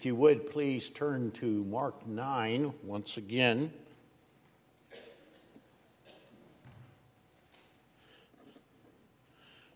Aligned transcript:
If 0.00 0.06
you 0.06 0.16
would, 0.16 0.50
please 0.50 0.88
turn 0.88 1.30
to 1.32 1.62
Mark 1.64 2.06
9 2.06 2.72
once 2.84 3.18
again. 3.18 3.70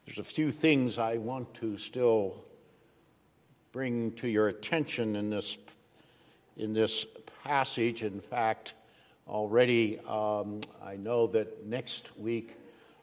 There's 0.06 0.16
a 0.16 0.24
few 0.24 0.50
things 0.50 0.96
I 0.96 1.18
want 1.18 1.52
to 1.56 1.76
still 1.76 2.42
bring 3.70 4.12
to 4.12 4.26
your 4.26 4.48
attention 4.48 5.14
in 5.14 5.28
this, 5.28 5.58
in 6.56 6.72
this 6.72 7.06
passage. 7.44 8.02
In 8.02 8.22
fact, 8.22 8.72
already 9.28 10.00
um, 10.08 10.62
I 10.82 10.96
know 10.96 11.26
that 11.26 11.66
next 11.66 12.16
week 12.16 12.56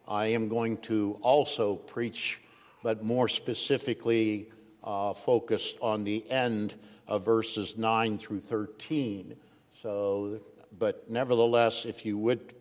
I 0.08 0.26
am 0.26 0.50
going 0.50 0.78
to 0.78 1.20
also 1.22 1.76
preach, 1.76 2.40
but 2.82 3.04
more 3.04 3.28
specifically 3.28 4.48
uh, 4.84 5.14
focused 5.14 5.78
on 5.82 6.04
the 6.04 6.30
end 6.30 6.76
of 7.08 7.26
verses 7.26 7.78
9 7.78 8.18
through 8.18 8.40
13. 8.42 9.36
So, 9.82 10.40
but 10.78 11.10
nevertheless, 11.10 11.86
if 11.86 12.06
you 12.06 12.18
would 12.18 12.54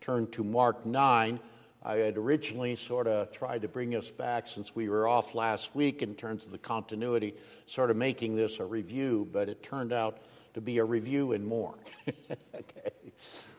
turn 0.00 0.30
to 0.32 0.44
Mark 0.44 0.86
9, 0.86 1.40
I 1.82 1.96
had 1.98 2.16
originally 2.16 2.74
sort 2.76 3.06
of 3.06 3.30
tried 3.30 3.62
to 3.62 3.68
bring 3.68 3.94
us 3.94 4.10
back 4.10 4.48
since 4.48 4.74
we 4.74 4.88
were 4.88 5.06
off 5.06 5.34
last 5.34 5.74
week 5.74 6.02
in 6.02 6.14
terms 6.14 6.44
of 6.44 6.50
the 6.50 6.58
continuity, 6.58 7.34
sort 7.66 7.90
of 7.90 7.96
making 7.96 8.34
this 8.34 8.58
a 8.58 8.64
review, 8.64 9.28
but 9.32 9.48
it 9.48 9.62
turned 9.62 9.92
out 9.92 10.18
to 10.54 10.60
be 10.60 10.78
a 10.78 10.84
review 10.84 11.32
and 11.32 11.46
more. 11.46 11.74
okay. 12.54 12.90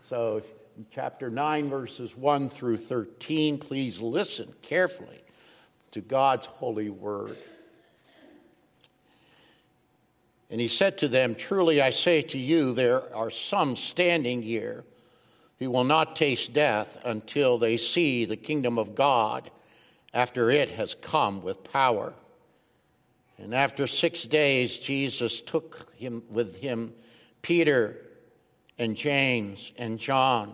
So, 0.01 0.41
chapter 0.91 1.29
9, 1.29 1.69
verses 1.69 2.15
1 2.17 2.49
through 2.49 2.77
13, 2.77 3.59
please 3.59 4.01
listen 4.01 4.53
carefully 4.61 5.23
to 5.91 6.01
God's 6.01 6.47
holy 6.47 6.89
word. 6.89 7.37
And 10.49 10.61
he 10.61 10.67
said 10.67 10.97
to 10.99 11.07
them, 11.07 11.35
Truly 11.35 11.81
I 11.81 11.89
say 11.89 12.21
to 12.23 12.37
you, 12.37 12.73
there 12.73 13.13
are 13.13 13.29
some 13.29 13.75
standing 13.75 14.41
here 14.41 14.85
who 15.59 15.71
will 15.71 15.83
not 15.83 16.15
taste 16.15 16.53
death 16.53 17.01
until 17.03 17.57
they 17.57 17.77
see 17.77 18.25
the 18.25 18.37
kingdom 18.37 18.77
of 18.77 18.95
God 18.95 19.49
after 20.13 20.49
it 20.49 20.71
has 20.71 20.95
come 20.95 21.41
with 21.41 21.63
power. 21.71 22.13
And 23.37 23.53
after 23.53 23.87
six 23.87 24.23
days, 24.23 24.79
Jesus 24.79 25.41
took 25.41 25.93
him 25.95 26.23
with 26.29 26.57
him 26.57 26.93
Peter 27.41 27.97
and 28.77 28.95
James 28.95 29.71
and 29.77 29.99
John 29.99 30.53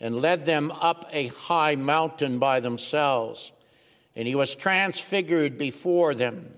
and 0.00 0.20
led 0.20 0.46
them 0.46 0.70
up 0.70 1.08
a 1.12 1.28
high 1.28 1.76
mountain 1.76 2.38
by 2.38 2.60
themselves. 2.60 3.52
And 4.14 4.26
he 4.26 4.34
was 4.34 4.54
transfigured 4.54 5.58
before 5.58 6.14
them 6.14 6.54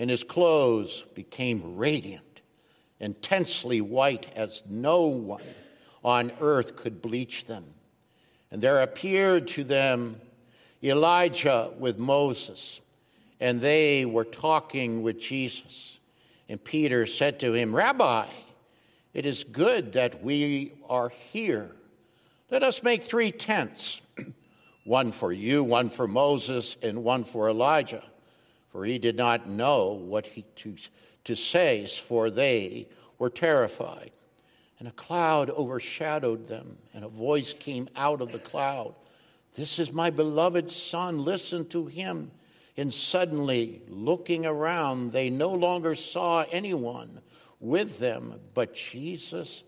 and 0.00 0.08
his 0.08 0.24
clothes 0.24 1.04
became 1.14 1.76
radiant, 1.76 2.40
intensely 3.00 3.82
white 3.82 4.32
as 4.34 4.62
no 4.66 5.02
one 5.02 5.42
on 6.02 6.32
earth 6.40 6.74
could 6.74 7.02
bleach 7.02 7.44
them. 7.44 7.66
And 8.50 8.62
there 8.62 8.80
appeared 8.80 9.46
to 9.48 9.62
them 9.62 10.18
Elijah 10.82 11.70
with 11.78 11.98
Moses, 11.98 12.80
and 13.40 13.60
they 13.60 14.06
were 14.06 14.24
talking 14.24 15.02
with 15.02 15.20
Jesus. 15.20 16.00
And 16.48 16.64
Peter 16.64 17.04
said 17.04 17.38
to 17.40 17.52
him, 17.52 17.76
Rabbi, 17.76 18.24
it 19.12 19.26
is 19.26 19.44
good 19.44 19.92
that 19.92 20.24
we 20.24 20.72
are 20.88 21.10
here. 21.10 21.76
Let 22.50 22.62
us 22.62 22.82
make 22.82 23.02
three 23.02 23.32
tents 23.32 24.00
one 24.84 25.12
for 25.12 25.30
you, 25.30 25.62
one 25.62 25.90
for 25.90 26.08
Moses, 26.08 26.78
and 26.82 27.04
one 27.04 27.24
for 27.24 27.50
Elijah 27.50 28.02
for 28.70 28.84
he 28.84 28.98
did 28.98 29.16
not 29.16 29.48
know 29.48 29.92
what 29.92 30.26
he 30.26 30.42
to, 30.56 30.76
to 31.24 31.34
say, 31.34 31.86
for 31.86 32.30
they 32.30 32.88
were 33.18 33.30
terrified. 33.30 34.12
And 34.78 34.88
a 34.88 34.92
cloud 34.92 35.50
overshadowed 35.50 36.48
them, 36.48 36.78
and 36.94 37.04
a 37.04 37.08
voice 37.08 37.52
came 37.52 37.88
out 37.94 38.20
of 38.20 38.32
the 38.32 38.38
cloud 38.38 38.94
This 39.54 39.78
is 39.78 39.92
my 39.92 40.10
beloved 40.10 40.70
Son, 40.70 41.24
listen 41.24 41.66
to 41.68 41.86
him. 41.86 42.30
And 42.76 42.94
suddenly, 42.94 43.82
looking 43.88 44.46
around, 44.46 45.12
they 45.12 45.28
no 45.28 45.52
longer 45.52 45.94
saw 45.94 46.46
anyone 46.50 47.20
with 47.58 47.98
them 47.98 48.40
but 48.54 48.74
Jesus 48.74 49.64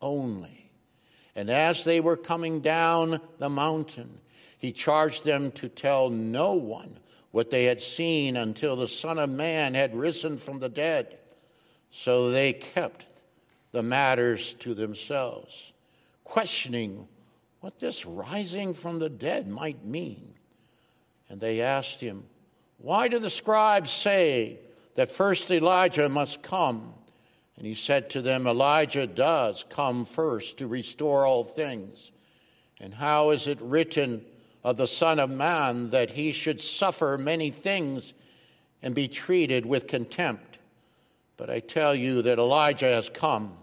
only. 0.00 0.72
And 1.36 1.50
as 1.50 1.84
they 1.84 2.00
were 2.00 2.16
coming 2.16 2.60
down 2.60 3.20
the 3.38 3.50
mountain, 3.50 4.18
he 4.58 4.72
charged 4.72 5.24
them 5.24 5.52
to 5.52 5.68
tell 5.68 6.10
no 6.10 6.54
one 6.54 6.98
what 7.36 7.50
they 7.50 7.64
had 7.64 7.78
seen 7.78 8.34
until 8.34 8.76
the 8.76 8.88
Son 8.88 9.18
of 9.18 9.28
Man 9.28 9.74
had 9.74 9.94
risen 9.94 10.38
from 10.38 10.58
the 10.58 10.70
dead. 10.70 11.18
So 11.90 12.30
they 12.30 12.54
kept 12.54 13.04
the 13.72 13.82
matters 13.82 14.54
to 14.60 14.72
themselves, 14.72 15.74
questioning 16.24 17.06
what 17.60 17.78
this 17.78 18.06
rising 18.06 18.72
from 18.72 19.00
the 19.00 19.10
dead 19.10 19.46
might 19.46 19.84
mean. 19.84 20.32
And 21.28 21.38
they 21.38 21.60
asked 21.60 22.00
him, 22.00 22.24
Why 22.78 23.06
do 23.06 23.18
the 23.18 23.28
scribes 23.28 23.90
say 23.90 24.58
that 24.94 25.12
first 25.12 25.50
Elijah 25.50 26.08
must 26.08 26.42
come? 26.42 26.94
And 27.58 27.66
he 27.66 27.74
said 27.74 28.08
to 28.10 28.22
them, 28.22 28.46
Elijah 28.46 29.06
does 29.06 29.62
come 29.68 30.06
first 30.06 30.56
to 30.56 30.66
restore 30.66 31.26
all 31.26 31.44
things. 31.44 32.12
And 32.80 32.94
how 32.94 33.28
is 33.28 33.46
it 33.46 33.60
written? 33.60 34.24
Of 34.66 34.76
the 34.76 34.88
Son 34.88 35.20
of 35.20 35.30
Man 35.30 35.90
that 35.90 36.10
he 36.10 36.32
should 36.32 36.60
suffer 36.60 37.16
many 37.16 37.50
things 37.50 38.14
and 38.82 38.96
be 38.96 39.06
treated 39.06 39.64
with 39.64 39.86
contempt. 39.86 40.58
But 41.36 41.48
I 41.48 41.60
tell 41.60 41.94
you 41.94 42.20
that 42.22 42.40
Elijah 42.40 42.86
has 42.86 43.08
come, 43.08 43.56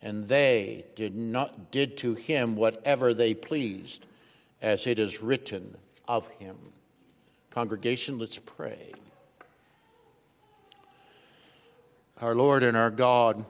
and 0.00 0.28
they 0.28 0.84
did, 0.94 1.16
not, 1.16 1.72
did 1.72 1.96
to 1.98 2.14
him 2.14 2.54
whatever 2.54 3.12
they 3.12 3.34
pleased, 3.34 4.06
as 4.60 4.86
it 4.86 5.00
is 5.00 5.20
written 5.20 5.76
of 6.06 6.28
him. 6.38 6.56
Congregation, 7.50 8.20
let's 8.20 8.38
pray. 8.38 8.92
Our 12.20 12.36
Lord 12.36 12.62
and 12.62 12.76
our 12.76 12.92
God, 12.92 13.44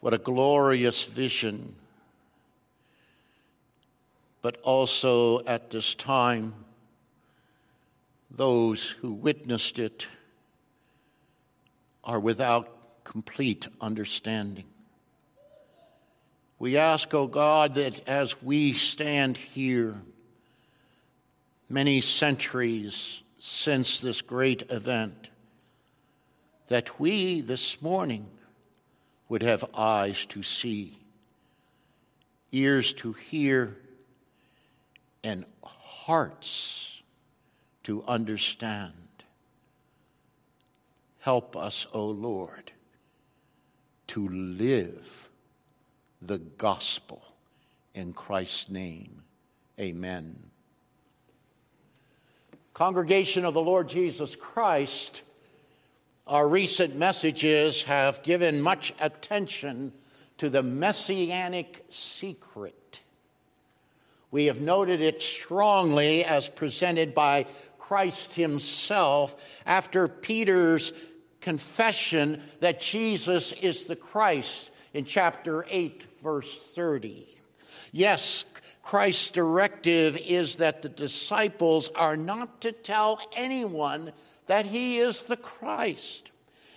what 0.00 0.12
a 0.12 0.18
glorious 0.18 1.04
vision 1.04 1.74
but 4.42 4.58
also 4.62 5.44
at 5.44 5.70
this 5.70 5.94
time, 5.94 6.54
those 8.30 8.90
who 8.90 9.12
witnessed 9.12 9.78
it 9.78 10.06
are 12.04 12.20
without 12.20 13.04
complete 13.04 13.66
understanding. 13.80 14.64
We 16.58 16.76
ask, 16.76 17.12
O 17.14 17.20
oh 17.20 17.26
God, 17.26 17.74
that 17.74 18.06
as 18.08 18.42
we 18.42 18.72
stand 18.72 19.36
here, 19.36 19.94
many 21.68 22.00
centuries 22.00 23.22
since 23.38 24.00
this 24.00 24.22
great 24.22 24.64
event, 24.70 25.30
that 26.68 26.98
we 26.98 27.40
this 27.40 27.80
morning 27.80 28.26
would 29.28 29.42
have 29.42 29.64
eyes 29.74 30.26
to 30.26 30.42
see, 30.42 30.98
ears 32.50 32.92
to 32.94 33.12
hear, 33.12 33.76
and 35.22 35.44
hearts 35.62 37.02
to 37.84 38.04
understand. 38.04 38.92
Help 41.20 41.56
us, 41.56 41.86
O 41.92 42.06
Lord, 42.06 42.72
to 44.08 44.28
live 44.28 45.28
the 46.22 46.38
gospel 46.38 47.22
in 47.94 48.12
Christ's 48.12 48.70
name. 48.70 49.22
Amen. 49.78 50.36
Congregation 52.74 53.44
of 53.44 53.54
the 53.54 53.60
Lord 53.60 53.88
Jesus 53.88 54.36
Christ, 54.36 55.22
our 56.26 56.48
recent 56.48 56.94
messages 56.94 57.82
have 57.82 58.22
given 58.22 58.60
much 58.60 58.94
attention 59.00 59.92
to 60.38 60.48
the 60.48 60.62
messianic 60.62 61.84
secret 61.90 62.77
we 64.30 64.46
have 64.46 64.60
noted 64.60 65.00
it 65.00 65.22
strongly 65.22 66.24
as 66.24 66.48
presented 66.48 67.14
by 67.14 67.46
Christ 67.78 68.34
himself 68.34 69.34
after 69.64 70.08
Peter's 70.08 70.92
confession 71.40 72.42
that 72.60 72.80
Jesus 72.80 73.52
is 73.52 73.86
the 73.86 73.96
Christ 73.96 74.70
in 74.92 75.04
chapter 75.04 75.64
8, 75.68 76.04
verse 76.22 76.72
30. 76.74 77.26
Yes, 77.92 78.44
Christ's 78.82 79.30
directive 79.30 80.16
is 80.16 80.56
that 80.56 80.82
the 80.82 80.88
disciples 80.88 81.88
are 81.94 82.16
not 82.16 82.60
to 82.62 82.72
tell 82.72 83.20
anyone 83.34 84.12
that 84.46 84.66
he 84.66 84.98
is 84.98 85.24
the 85.24 85.36
Christ. 85.36 86.30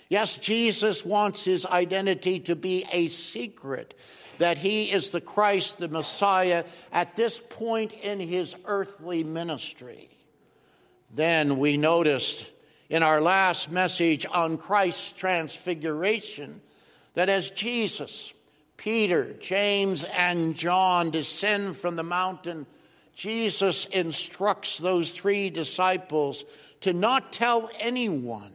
Yes, 0.10 0.38
Jesus 0.38 1.06
wants 1.06 1.46
his 1.46 1.66
identity 1.66 2.42
to 2.42 2.56
be 2.56 2.86
a 2.92 3.08
secret 3.08 3.94
that 4.42 4.58
he 4.58 4.92
is 4.92 5.12
the 5.12 5.22
Christ, 5.22 5.78
the 5.78 5.88
Messiah, 5.88 6.66
at 6.92 7.16
this 7.16 7.38
point 7.38 7.92
in 7.92 8.20
his 8.20 8.56
earthly 8.66 9.24
ministry. 9.24 10.10
Then 11.14 11.60
we 11.60 11.78
noticed 11.78 12.50
in 12.90 13.04
our 13.04 13.22
last 13.22 13.70
message 13.70 14.26
on 14.26 14.58
Christ's 14.58 15.12
transfiguration 15.12 16.60
that 17.14 17.30
as 17.30 17.52
Jesus, 17.52 18.34
Peter, 18.78 19.34
James, 19.34 20.06
and 20.06 20.56
John 20.56 21.12
descend 21.12 21.78
from 21.78 21.96
the 21.96 22.02
mountain, 22.02 22.66
Jesus 23.14 23.86
instructs 23.86 24.80
those 24.80 25.12
three 25.12 25.52
disciples 25.52 26.46
to 26.80 26.94
not 26.94 27.32
tell 27.32 27.70
anyone 27.80 28.54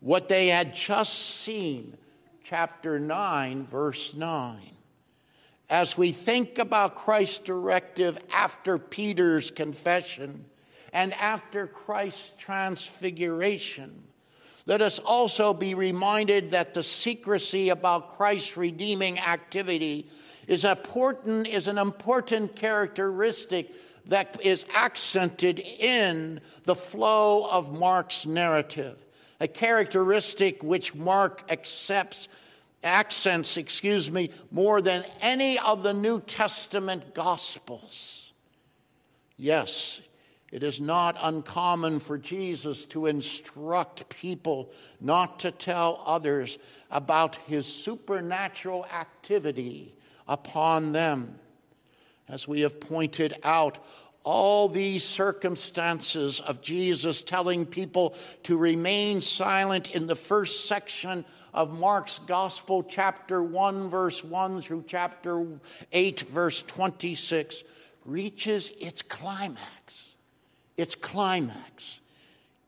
what 0.00 0.28
they 0.28 0.46
had 0.46 0.72
just 0.72 1.12
seen. 1.12 1.98
Chapter 2.42 2.98
9, 2.98 3.66
verse 3.66 4.14
9. 4.14 4.78
As 5.70 5.96
we 5.96 6.10
think 6.10 6.58
about 6.58 6.96
Christ's 6.96 7.38
directive 7.38 8.18
after 8.32 8.76
Peter's 8.76 9.52
confession 9.52 10.46
and 10.92 11.14
after 11.14 11.68
Christ's 11.68 12.32
transfiguration, 12.36 14.02
let 14.66 14.82
us 14.82 14.98
also 14.98 15.54
be 15.54 15.76
reminded 15.76 16.50
that 16.50 16.74
the 16.74 16.82
secrecy 16.82 17.68
about 17.68 18.16
Christ's 18.16 18.56
redeeming 18.56 19.20
activity 19.20 20.08
is 20.48 20.64
important 20.64 21.46
is 21.46 21.68
an 21.68 21.78
important 21.78 22.56
characteristic 22.56 23.72
that 24.06 24.40
is 24.42 24.66
accented 24.74 25.60
in 25.60 26.40
the 26.64 26.74
flow 26.74 27.46
of 27.48 27.72
Mark's 27.72 28.26
narrative, 28.26 28.98
a 29.38 29.46
characteristic 29.46 30.64
which 30.64 30.96
Mark 30.96 31.44
accepts 31.48 32.26
accents, 32.82 33.56
excuse 33.56 34.10
me, 34.10 34.30
more 34.50 34.80
than 34.80 35.04
any 35.20 35.58
of 35.58 35.82
the 35.82 35.92
New 35.92 36.20
Testament 36.20 37.14
gospels. 37.14 38.32
Yes, 39.36 40.00
it 40.52 40.62
is 40.62 40.80
not 40.80 41.16
uncommon 41.20 42.00
for 42.00 42.18
Jesus 42.18 42.84
to 42.86 43.06
instruct 43.06 44.08
people 44.08 44.70
not 45.00 45.38
to 45.40 45.50
tell 45.50 46.02
others 46.04 46.58
about 46.90 47.36
his 47.36 47.66
supernatural 47.66 48.84
activity 48.86 49.94
upon 50.26 50.92
them. 50.92 51.38
As 52.28 52.46
we 52.46 52.60
have 52.60 52.80
pointed 52.80 53.34
out, 53.42 53.78
all 54.22 54.68
these 54.68 55.02
circumstances 55.02 56.40
of 56.40 56.60
Jesus 56.60 57.22
telling 57.22 57.64
people 57.64 58.14
to 58.42 58.56
remain 58.56 59.20
silent 59.20 59.94
in 59.94 60.06
the 60.06 60.16
first 60.16 60.66
section 60.66 61.24
of 61.54 61.78
Mark's 61.78 62.18
Gospel, 62.26 62.82
chapter 62.82 63.42
1, 63.42 63.88
verse 63.88 64.22
1 64.22 64.60
through 64.60 64.84
chapter 64.86 65.46
8, 65.92 66.20
verse 66.20 66.62
26, 66.62 67.64
reaches 68.04 68.72
its 68.78 69.02
climax. 69.02 70.14
Its 70.76 70.94
climax 70.94 72.00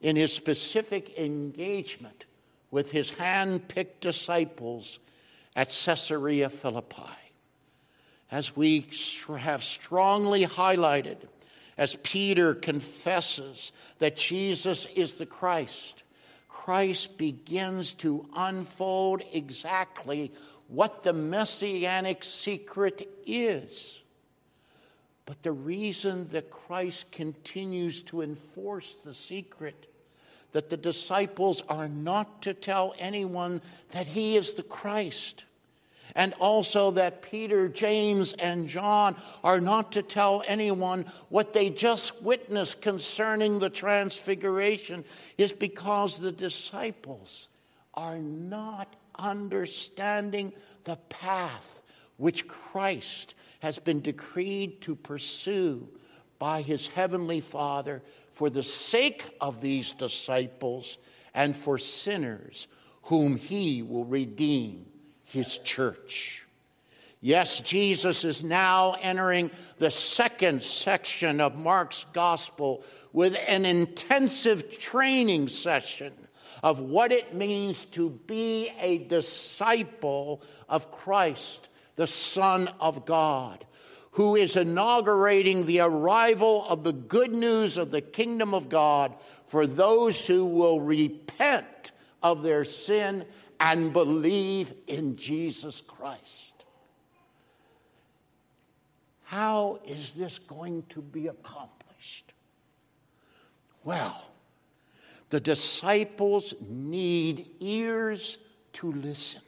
in 0.00 0.16
his 0.16 0.32
specific 0.32 1.18
engagement 1.18 2.24
with 2.70 2.90
his 2.90 3.10
hand 3.10 3.68
picked 3.68 4.00
disciples 4.00 4.98
at 5.54 5.68
Caesarea 5.68 6.48
Philippi. 6.48 7.02
As 8.30 8.56
we 8.56 8.86
have 9.38 9.62
strongly 9.62 10.46
highlighted, 10.46 11.18
as 11.76 11.96
Peter 11.96 12.54
confesses 12.54 13.72
that 13.98 14.16
Jesus 14.16 14.86
is 14.94 15.18
the 15.18 15.26
Christ, 15.26 16.02
Christ 16.48 17.18
begins 17.18 17.94
to 17.96 18.28
unfold 18.36 19.22
exactly 19.32 20.32
what 20.68 21.02
the 21.02 21.12
messianic 21.12 22.22
secret 22.22 23.08
is. 23.26 24.00
But 25.26 25.42
the 25.42 25.52
reason 25.52 26.28
that 26.28 26.50
Christ 26.50 27.10
continues 27.10 28.02
to 28.04 28.22
enforce 28.22 28.94
the 29.04 29.14
secret 29.14 29.86
that 30.52 30.70
the 30.70 30.76
disciples 30.76 31.62
are 31.68 31.88
not 31.88 32.42
to 32.42 32.54
tell 32.54 32.94
anyone 32.98 33.60
that 33.90 34.06
he 34.06 34.36
is 34.36 34.54
the 34.54 34.62
Christ 34.62 35.46
and 36.14 36.34
also 36.34 36.90
that 36.92 37.22
Peter, 37.22 37.68
James, 37.68 38.34
and 38.34 38.68
John 38.68 39.16
are 39.42 39.60
not 39.60 39.92
to 39.92 40.02
tell 40.02 40.42
anyone 40.46 41.06
what 41.28 41.52
they 41.52 41.70
just 41.70 42.22
witnessed 42.22 42.80
concerning 42.80 43.58
the 43.58 43.70
transfiguration, 43.70 45.04
is 45.38 45.52
because 45.52 46.18
the 46.18 46.32
disciples 46.32 47.48
are 47.94 48.18
not 48.18 48.94
understanding 49.18 50.52
the 50.84 50.96
path 50.96 51.82
which 52.16 52.48
Christ 52.48 53.34
has 53.60 53.78
been 53.78 54.00
decreed 54.00 54.80
to 54.82 54.94
pursue 54.94 55.88
by 56.38 56.62
his 56.62 56.88
heavenly 56.88 57.40
Father 57.40 58.02
for 58.32 58.50
the 58.50 58.62
sake 58.62 59.24
of 59.40 59.60
these 59.60 59.92
disciples 59.92 60.98
and 61.34 61.54
for 61.54 61.78
sinners 61.78 62.66
whom 63.02 63.36
he 63.36 63.82
will 63.82 64.04
redeem 64.04 64.86
his 65.32 65.58
church. 65.58 66.44
Yes, 67.20 67.60
Jesus 67.60 68.24
is 68.24 68.44
now 68.44 68.96
entering 69.00 69.50
the 69.78 69.90
second 69.90 70.62
section 70.62 71.40
of 71.40 71.56
Mark's 71.56 72.04
gospel 72.12 72.84
with 73.12 73.36
an 73.46 73.64
intensive 73.64 74.78
training 74.78 75.48
session 75.48 76.12
of 76.62 76.80
what 76.80 77.12
it 77.12 77.34
means 77.34 77.84
to 77.86 78.10
be 78.26 78.70
a 78.80 78.98
disciple 78.98 80.42
of 80.68 80.90
Christ, 80.90 81.68
the 81.96 82.06
Son 82.06 82.68
of 82.80 83.06
God, 83.06 83.64
who 84.12 84.36
is 84.36 84.56
inaugurating 84.56 85.64
the 85.64 85.80
arrival 85.80 86.66
of 86.68 86.84
the 86.84 86.92
good 86.92 87.32
news 87.32 87.78
of 87.78 87.90
the 87.90 88.00
kingdom 88.00 88.52
of 88.52 88.68
God 88.68 89.14
for 89.46 89.66
those 89.66 90.26
who 90.26 90.44
will 90.44 90.80
repent 90.80 91.92
of 92.22 92.42
their 92.42 92.64
sin 92.64 93.24
and 93.62 93.92
believe 93.92 94.74
in 94.88 95.14
Jesus 95.14 95.80
Christ. 95.80 96.64
How 99.22 99.78
is 99.86 100.12
this 100.14 100.40
going 100.40 100.82
to 100.88 101.00
be 101.00 101.28
accomplished? 101.28 102.32
Well, 103.84 104.30
the 105.28 105.38
disciples 105.38 106.54
need 106.68 107.50
ears 107.60 108.36
to 108.74 108.92
listen. 108.92 109.42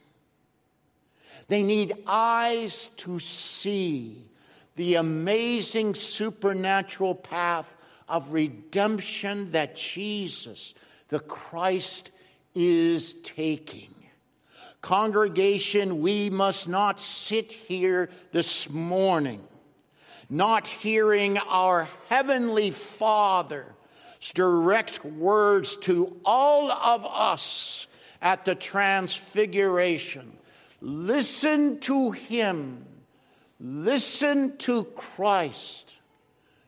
They 1.49 1.61
need 1.61 1.97
eyes 2.07 2.91
to 2.97 3.19
see 3.19 4.29
the 4.77 4.95
amazing 4.95 5.93
supernatural 5.93 7.15
path 7.15 7.75
of 8.07 8.31
redemption 8.31 9.51
that 9.51 9.75
Jesus, 9.75 10.73
the 11.09 11.19
Christ, 11.19 12.11
is 12.55 13.15
taking. 13.15 13.89
Congregation, 14.85 15.99
we 15.99 16.29
must 16.29 16.69
not 16.69 17.01
sit 17.01 17.51
here 17.51 18.07
this 18.31 18.69
morning 18.69 19.41
not 20.29 20.67
hearing 20.67 21.39
our 21.39 21.89
Heavenly 22.07 22.69
Father's 22.69 23.65
direct 24.35 25.03
words 25.03 25.75
to 25.77 26.15
all 26.23 26.71
of 26.71 27.03
us 27.03 27.87
at 28.21 28.45
the 28.45 28.53
Transfiguration. 28.53 30.37
Listen 30.81 31.79
to 31.79 32.11
Him, 32.11 32.85
listen 33.59 34.55
to 34.57 34.83
Christ. 34.83 35.95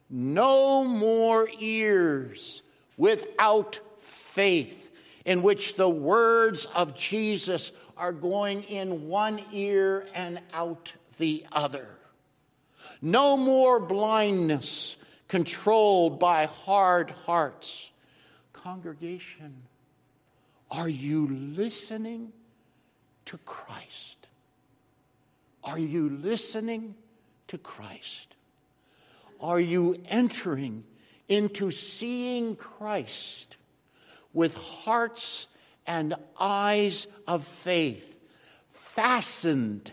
No 0.09 0.83
more 0.83 1.47
ears 1.59 2.63
without 2.97 3.79
faith, 3.99 4.85
in 5.23 5.43
which 5.43 5.75
the 5.75 5.89
words 5.89 6.65
of 6.73 6.95
Jesus 6.95 7.71
are 7.97 8.13
going 8.13 8.63
in 8.63 9.07
one 9.07 9.41
ear 9.51 10.05
and 10.13 10.39
out 10.53 10.93
the 11.17 11.45
other. 11.51 11.87
No 13.01 13.37
more 13.37 13.79
blindness 13.79 14.97
controlled 15.27 16.19
by 16.19 16.45
hard 16.45 17.11
hearts. 17.11 17.91
Congregation, 18.53 19.63
are 20.71 20.89
you 20.89 21.27
listening 21.27 22.31
to 23.25 23.37
Christ? 23.39 24.27
Are 25.63 25.79
you 25.79 26.09
listening 26.09 26.95
to 27.47 27.57
Christ? 27.57 28.35
Are 29.39 29.59
you 29.59 30.01
entering 30.07 30.83
into 31.27 31.71
seeing 31.71 32.55
Christ 32.55 33.57
with 34.33 34.55
hearts 34.55 35.47
and 35.87 36.13
eyes 36.39 37.07
of 37.25 37.45
faith 37.45 38.19
fastened 38.69 39.91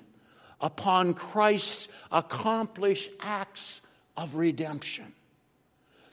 upon 0.61 1.15
Christ's 1.15 1.89
accomplished 2.11 3.11
acts 3.21 3.81
of 4.17 4.35
redemption. 4.35 5.13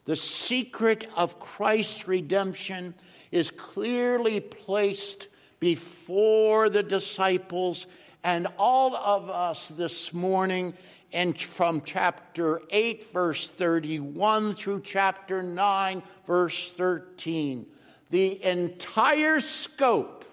The 0.05 0.15
secret 0.15 1.07
of 1.15 1.39
Christ's 1.39 2.07
redemption 2.07 2.95
is 3.31 3.51
clearly 3.51 4.39
placed 4.39 5.27
before 5.59 6.69
the 6.69 6.83
disciples 6.83 7.87
and 8.23 8.47
all 8.57 8.95
of 8.95 9.29
us 9.29 9.69
this 9.69 10.13
morning 10.13 10.73
and 11.13 11.39
from 11.39 11.81
chapter 11.81 12.61
8 12.69 13.11
verse 13.11 13.47
31 13.47 14.53
through 14.53 14.81
chapter 14.81 15.41
9 15.43 16.03
verse 16.25 16.73
13 16.73 17.65
the 18.11 18.43
entire 18.43 19.39
scope, 19.39 20.25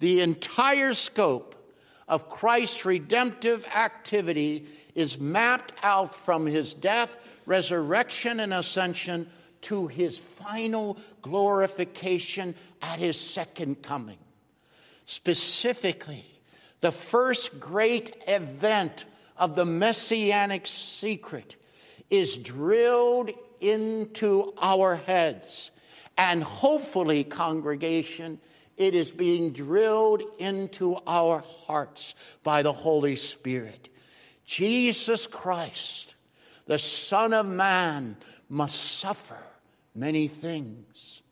the 0.00 0.20
entire 0.20 0.94
scope 0.94 1.54
of 2.08 2.28
Christ's 2.28 2.84
redemptive 2.84 3.66
activity 3.66 4.66
is 4.94 5.20
mapped 5.20 5.72
out 5.82 6.14
from 6.14 6.46
his 6.46 6.74
death, 6.74 7.16
resurrection, 7.46 8.40
and 8.40 8.52
ascension 8.52 9.30
to 9.62 9.86
his 9.86 10.18
final 10.18 10.98
glorification 11.22 12.54
at 12.82 12.98
his 12.98 13.18
second 13.18 13.82
coming. 13.82 14.18
Specifically, 15.06 16.24
the 16.80 16.92
first 16.92 17.58
great 17.60 18.22
event 18.26 19.04
of 19.36 19.54
the 19.54 19.64
messianic 19.64 20.66
secret 20.66 21.56
is 22.10 22.36
drilled 22.36 23.30
into 23.60 24.52
our 24.58 24.96
heads. 24.96 25.70
And 26.16 26.42
hopefully, 26.42 27.24
congregation, 27.24 28.38
it 28.76 28.94
is 28.94 29.10
being 29.10 29.52
drilled 29.52 30.22
into 30.38 30.96
our 31.06 31.42
hearts 31.66 32.14
by 32.42 32.62
the 32.62 32.72
Holy 32.72 33.16
Spirit. 33.16 33.88
Jesus 34.44 35.26
Christ, 35.26 36.14
the 36.66 36.78
Son 36.78 37.32
of 37.32 37.46
Man, 37.46 38.16
must 38.48 38.98
suffer 38.98 39.38
many 39.94 40.28
things, 40.28 41.22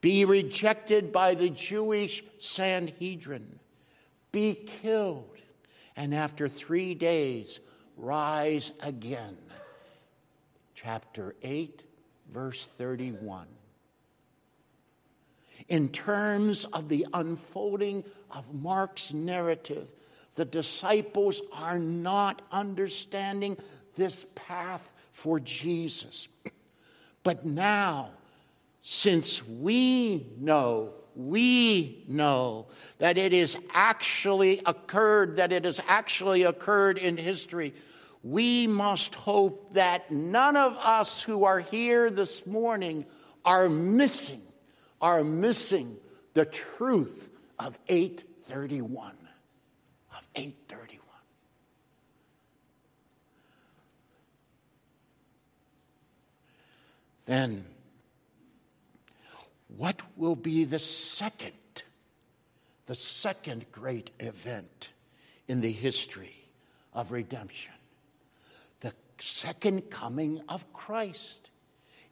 be 0.00 0.24
rejected 0.24 1.12
by 1.12 1.34
the 1.34 1.50
Jewish 1.50 2.24
Sanhedrin, 2.38 3.58
be 4.32 4.54
killed, 4.54 5.36
and 5.96 6.14
after 6.14 6.48
three 6.48 6.94
days 6.94 7.60
rise 7.96 8.72
again. 8.80 9.36
Chapter 10.74 11.34
8, 11.42 11.82
verse 12.32 12.68
31 12.78 13.46
in 15.68 15.88
terms 15.88 16.64
of 16.66 16.88
the 16.88 17.06
unfolding 17.12 18.04
of 18.30 18.54
Mark's 18.54 19.12
narrative. 19.12 19.88
The 20.36 20.44
disciples 20.44 21.40
are 21.52 21.78
not 21.78 22.42
understanding 22.52 23.56
this 23.96 24.26
path 24.34 24.92
for 25.12 25.40
Jesus. 25.40 26.28
But 27.22 27.44
now, 27.44 28.10
since 28.82 29.44
we 29.44 30.26
know, 30.38 30.92
we 31.16 32.04
know 32.06 32.66
that 32.98 33.16
it 33.16 33.32
has 33.32 33.56
actually 33.72 34.60
occurred, 34.66 35.36
that 35.36 35.52
it 35.52 35.64
has 35.64 35.80
actually 35.88 36.42
occurred 36.42 36.98
in 36.98 37.16
history, 37.16 37.72
we 38.22 38.66
must 38.66 39.14
hope 39.14 39.72
that 39.74 40.10
none 40.10 40.56
of 40.56 40.76
us 40.78 41.22
who 41.22 41.44
are 41.44 41.60
here 41.60 42.10
this 42.10 42.46
morning 42.46 43.06
are 43.44 43.68
missing 43.68 44.42
are 45.06 45.22
missing 45.22 45.96
the 46.34 46.44
truth 46.44 47.30
of 47.60 47.78
831. 47.86 49.12
Of 50.10 50.28
831. 50.34 51.00
Then, 57.24 57.64
what 59.76 60.02
will 60.16 60.34
be 60.34 60.64
the 60.64 60.80
second, 60.80 61.52
the 62.86 62.96
second 62.96 63.66
great 63.70 64.10
event 64.18 64.90
in 65.46 65.60
the 65.60 65.70
history 65.70 66.34
of 66.92 67.12
redemption? 67.12 67.74
The 68.80 68.92
second 69.20 69.88
coming 69.88 70.40
of 70.48 70.72
Christ 70.72 71.50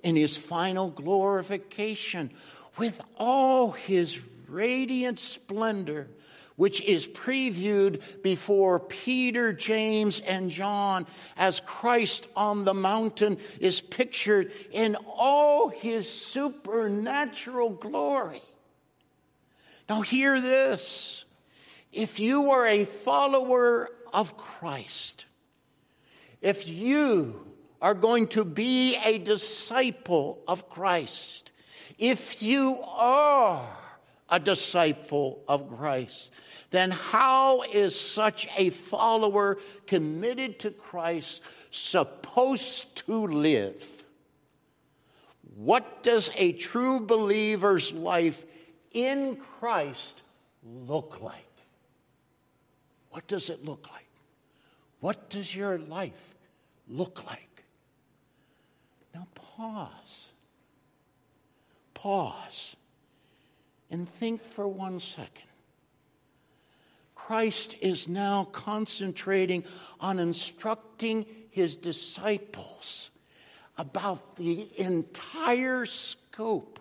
in 0.05 0.15
his 0.15 0.37
final 0.37 0.91
glorification 0.91 2.31
with 2.77 3.01
all 3.17 3.73
his 3.73 4.21
radiant 4.49 5.19
splendor, 5.19 6.09
which 6.57 6.81
is 6.83 7.09
previewed 7.09 8.01
before 8.23 8.79
Peter, 8.79 9.53
James, 9.53 10.21
and 10.21 10.51
John 10.51 11.07
as 11.37 11.61
Christ 11.61 12.29
on 12.37 12.65
the 12.65 12.75
mountain 12.75 13.39
is 13.61 13.81
pictured 13.81 14.53
in 14.71 14.97
all 15.07 15.69
his 15.69 16.11
supernatural 16.11 17.71
glory. 17.71 18.41
Now, 19.89 20.01
hear 20.01 20.41
this. 20.41 21.25
If 21.93 22.19
you 22.19 22.51
are 22.51 22.67
a 22.67 22.85
follower 22.85 23.89
of 24.13 24.37
Christ, 24.37 25.27
if 26.41 26.67
you 26.67 27.47
are 27.81 27.95
going 27.95 28.29
to 28.29 28.45
be 28.45 28.97
a 29.05 29.19
disciple 29.19 30.43
of 30.49 30.69
Christ, 30.69 31.51
if 31.99 32.43
you 32.43 32.81
are 32.83 33.67
a 34.29 34.41
disciple 34.41 35.43
of 35.47 35.77
Christ, 35.77 36.33
then 36.71 36.91
how 36.91 37.63
is 37.63 37.99
such 37.99 38.49
a 38.57 38.71
follower 38.71 39.59
committed 39.87 40.59
to 40.61 40.71
Christ 40.71 41.43
supposed 41.71 42.97
to 43.07 43.27
live? 43.27 44.05
What 45.55 46.03
does 46.03 46.31
a 46.37 46.53
true 46.53 47.01
believer's 47.01 47.93
life 47.93 48.45
in 48.91 49.37
Christ 49.37 50.23
look 50.65 51.21
like? 51.21 51.47
What 53.11 53.29
does 53.29 53.51
it 53.51 53.65
look 53.65 53.89
like? 53.93 54.09
What 54.99 55.31
does 55.31 55.55
your 55.55 55.79
life 55.79 56.35
look 56.89 57.25
like? 57.27 57.65
Now, 59.15 59.29
pause 59.35 60.31
pause 62.05 62.77
and 63.91 64.07
think 64.07 64.45
for 64.45 64.69
one 64.69 65.01
second. 65.01 65.49
Christ 67.15 67.77
is 67.81 68.09
now 68.09 68.45
concentrating 68.53 69.65
on 70.01 70.19
instructing 70.19 71.25
his 71.51 71.79
disciples 71.79 73.11
about 73.79 74.37
the 74.37 74.69
entire 74.77 75.87
scope 75.87 76.79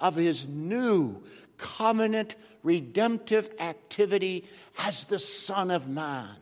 of 0.00 0.16
his 0.16 0.48
new 0.48 1.22
covenant 1.56 2.34
redemptive 2.64 3.50
activity 3.60 4.44
as 4.80 5.04
the 5.04 5.20
Son 5.20 5.70
of 5.70 5.86
Man. 5.86 6.34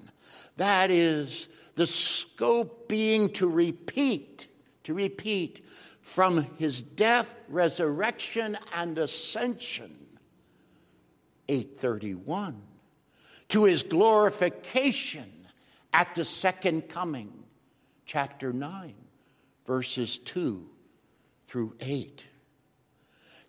That 0.56 0.90
is, 0.90 1.48
the 1.74 1.86
scope 1.86 2.88
being 2.88 3.28
to 3.34 3.46
repeat, 3.46 4.46
to 4.84 4.94
repeat 4.94 5.62
from 6.02 6.46
his 6.58 6.82
death, 6.82 7.34
resurrection, 7.48 8.58
and 8.74 8.98
ascension, 8.98 9.96
831, 11.48 12.60
to 13.48 13.64
his 13.64 13.82
glorification 13.84 15.30
at 15.92 16.14
the 16.14 16.24
second 16.24 16.88
coming, 16.88 17.32
chapter 18.04 18.52
9, 18.52 18.94
verses 19.64 20.18
2 20.18 20.68
through 21.46 21.74
8. 21.80 22.26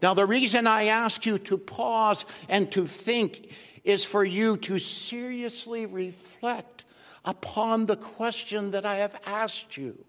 Now, 0.01 0.13
the 0.13 0.25
reason 0.25 0.67
I 0.67 0.85
ask 0.85 1.25
you 1.25 1.39
to 1.39 1.57
pause 1.57 2.25
and 2.49 2.71
to 2.73 2.85
think 2.85 3.51
is 3.83 4.05
for 4.05 4.23
you 4.23 4.57
to 4.57 4.77
seriously 4.77 5.85
reflect 5.85 6.85
upon 7.25 7.85
the 7.85 7.95
question 7.95 8.71
that 8.71 8.85
I 8.85 8.97
have 8.97 9.19
asked 9.25 9.77
you 9.77 10.05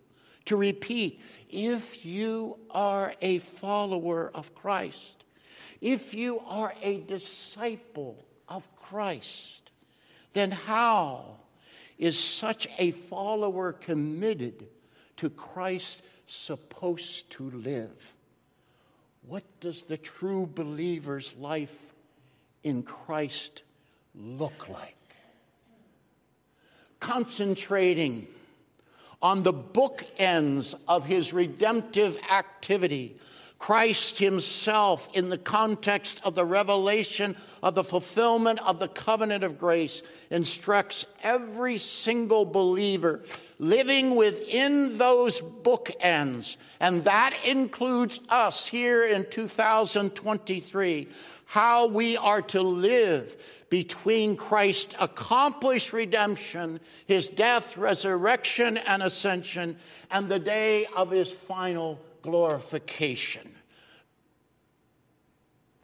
to 0.47 0.57
repeat 0.57 1.21
if 1.51 2.05
you 2.05 2.59
are 2.71 3.15
a 3.21 3.39
follower 3.39 4.31
of 4.35 4.55
Christ, 4.55 5.25
if 5.81 6.15
you 6.15 6.41
are 6.47 6.75
a 6.83 7.01
disciple 7.01 8.25
of 8.49 8.69
Christ, 8.77 9.71
then 10.33 10.51
how 10.51 11.37
is 11.99 12.19
such 12.19 12.69
a 12.79 12.91
follower 12.91 13.73
committed 13.73 14.67
to 15.17 15.31
Christ 15.31 16.03
supposed 16.27 17.31
to 17.31 17.51
live? 17.51 18.15
What 19.27 19.45
does 19.61 19.85
the 19.85 19.97
true 19.97 20.47
believer's 20.47 21.35
life 21.39 21.77
in 22.63 22.83
Christ 22.83 23.63
look 24.15 24.69
like? 24.69 24.97
Concentrating 27.01 28.27
on 29.25 29.43
the 29.43 29.54
bookends 29.54 30.75
of 30.87 31.07
his 31.07 31.33
redemptive 31.33 32.19
activity. 32.31 33.16
Christ 33.59 34.19
himself, 34.19 35.09
in 35.14 35.31
the 35.31 35.38
context 35.38 36.21
of 36.23 36.35
the 36.35 36.45
revelation 36.45 37.35
of 37.62 37.75
the 37.75 37.83
fulfillment 37.83 38.59
of 38.61 38.78
the 38.78 38.88
covenant 38.88 39.43
of 39.43 39.59
grace, 39.59 40.02
instructs 40.28 41.07
every 41.23 41.78
single 41.78 42.45
believer 42.45 43.23
living 43.59 44.16
within 44.16 44.99
those 44.99 45.40
bookends, 45.40 46.59
and 46.78 47.04
that 47.04 47.35
includes 47.47 48.21
us 48.28 48.66
here 48.66 49.04
in 49.04 49.25
2023, 49.31 51.09
how 51.54 51.87
we 51.87 52.16
are 52.16 52.42
to 52.42 52.61
live 52.61 53.64
between 53.70 54.37
Christ's 54.37 54.92
accomplished 54.99 55.92
redemption, 55.92 56.80
his 57.06 57.28
death, 57.28 57.76
resurrection, 57.76 58.76
and 58.76 59.00
ascension, 59.00 59.76
and 60.11 60.28
the 60.28 60.40
day 60.40 60.84
of 60.96 61.12
his 61.12 61.32
final 61.32 62.00
glorification. 62.23 63.54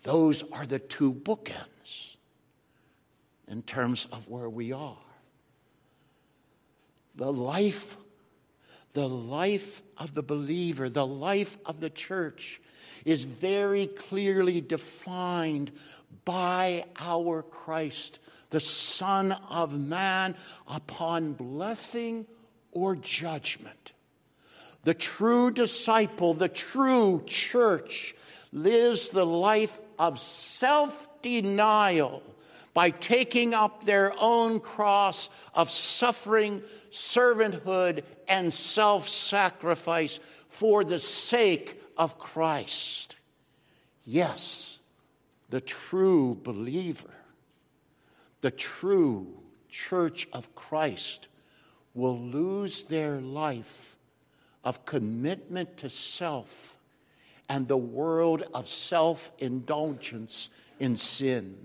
Those 0.02 0.42
are 0.50 0.66
the 0.66 0.80
two 0.80 1.14
bookends 1.14 2.16
in 3.46 3.62
terms 3.62 4.08
of 4.10 4.26
where 4.28 4.50
we 4.50 4.72
are. 4.72 4.98
The 7.14 7.32
life, 7.32 7.96
the 8.92 9.08
life 9.08 9.82
of 9.98 10.14
the 10.14 10.22
believer, 10.22 10.88
the 10.88 11.06
life 11.06 11.58
of 11.64 11.80
the 11.80 11.90
church 11.90 12.60
is 13.04 13.24
very 13.24 13.86
clearly 13.86 14.60
defined 14.60 15.70
by 16.24 16.84
our 16.98 17.42
Christ, 17.42 18.18
the 18.50 18.60
Son 18.60 19.32
of 19.32 19.78
Man, 19.78 20.34
upon 20.66 21.32
blessing 21.32 22.26
or 22.72 22.96
judgment. 22.96 23.92
The 24.84 24.94
true 24.94 25.50
disciple, 25.50 26.34
the 26.34 26.48
true 26.48 27.22
church, 27.26 28.14
lives 28.52 29.10
the 29.10 29.26
life 29.26 29.78
of 29.98 30.18
self 30.18 31.08
denial 31.22 32.22
by 32.72 32.90
taking 32.90 33.52
up 33.52 33.84
their 33.84 34.12
own 34.18 34.60
cross 34.60 35.28
of 35.54 35.70
suffering, 35.70 36.62
servanthood, 36.90 38.04
and 38.28 38.52
self 38.52 39.08
sacrifice 39.08 40.20
for 40.48 40.84
the 40.84 41.00
sake 41.00 41.80
of 41.96 42.18
Christ. 42.18 43.16
Yes, 44.04 44.78
the 45.50 45.60
true 45.60 46.38
believer, 46.42 47.14
the 48.40 48.50
true 48.50 49.38
church 49.68 50.28
of 50.32 50.54
Christ 50.54 51.28
will 51.94 52.18
lose 52.18 52.82
their 52.82 53.20
life 53.20 53.96
of 54.62 54.84
commitment 54.84 55.76
to 55.78 55.88
self 55.88 56.76
and 57.48 57.66
the 57.66 57.76
world 57.76 58.44
of 58.54 58.68
self 58.68 59.32
indulgence 59.38 60.50
in 60.78 60.96
sin 60.96 61.56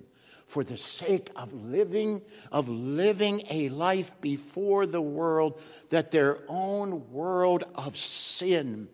for 0.48 0.64
the 0.64 0.78
sake 0.78 1.30
of 1.36 1.54
living 1.54 2.22
of 2.52 2.70
living 2.70 3.44
a 3.50 3.70
life 3.70 4.12
before 4.22 4.86
the 4.86 5.02
world 5.02 5.60
that 5.90 6.12
their 6.12 6.40
own 6.48 7.12
world 7.12 7.64
of 7.76 7.98
sin 7.98 8.88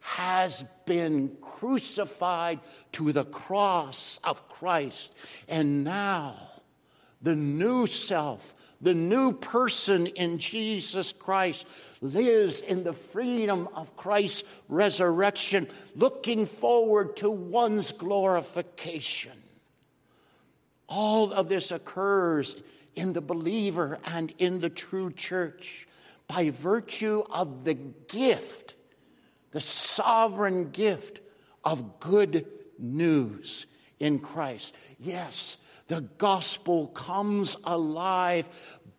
has 0.00 0.64
been 0.86 1.36
crucified 1.40 2.60
to 2.92 3.12
the 3.12 3.24
cross 3.24 4.20
of 4.24 4.48
Christ 4.48 5.14
and 5.48 5.84
now 5.84 6.36
the 7.20 7.34
new 7.34 7.86
self 7.86 8.54
the 8.80 8.94
new 8.94 9.32
person 9.32 10.06
in 10.06 10.38
Jesus 10.38 11.12
Christ 11.12 11.66
lives 12.00 12.60
in 12.60 12.84
the 12.84 12.92
freedom 12.92 13.68
of 13.74 13.96
Christ's 13.96 14.44
resurrection, 14.68 15.66
looking 15.96 16.46
forward 16.46 17.16
to 17.16 17.28
one's 17.28 17.90
glorification. 17.90 19.32
All 20.88 21.32
of 21.32 21.48
this 21.48 21.70
occurs 21.70 22.56
in 22.96 23.12
the 23.12 23.20
believer 23.20 23.98
and 24.06 24.32
in 24.38 24.60
the 24.60 24.70
true 24.70 25.12
church 25.12 25.86
by 26.26 26.50
virtue 26.50 27.22
of 27.30 27.64
the 27.64 27.74
gift, 27.74 28.74
the 29.50 29.60
sovereign 29.60 30.70
gift 30.70 31.20
of 31.64 32.00
good 32.00 32.46
news 32.78 33.66
in 34.00 34.18
Christ. 34.18 34.74
Yes, 34.98 35.56
the 35.88 36.02
gospel 36.18 36.88
comes 36.88 37.56
alive 37.64 38.48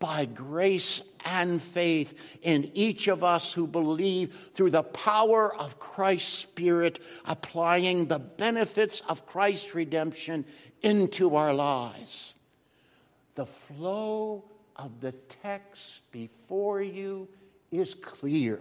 by 0.00 0.24
grace 0.24 1.02
and 1.24 1.62
faith 1.62 2.14
in 2.42 2.70
each 2.74 3.06
of 3.06 3.22
us 3.22 3.52
who 3.52 3.66
believe 3.66 4.50
through 4.54 4.70
the 4.70 4.82
power 4.82 5.54
of 5.54 5.78
Christ's 5.78 6.32
Spirit, 6.32 6.98
applying 7.26 8.06
the 8.06 8.18
benefits 8.18 9.02
of 9.08 9.26
Christ's 9.26 9.74
redemption 9.74 10.46
into 10.82 11.36
our 11.36 11.54
lives. 11.54 12.34
The 13.34 13.46
flow 13.46 14.44
of 14.74 15.00
the 15.00 15.12
text 15.42 16.00
before 16.10 16.80
you 16.80 17.28
is 17.70 17.94
clear. 17.94 18.60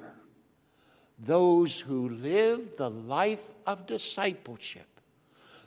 Those 1.17 1.79
who 1.79 2.09
live 2.09 2.77
the 2.77 2.89
life 2.89 3.43
of 3.65 3.87
discipleship, 3.87 4.87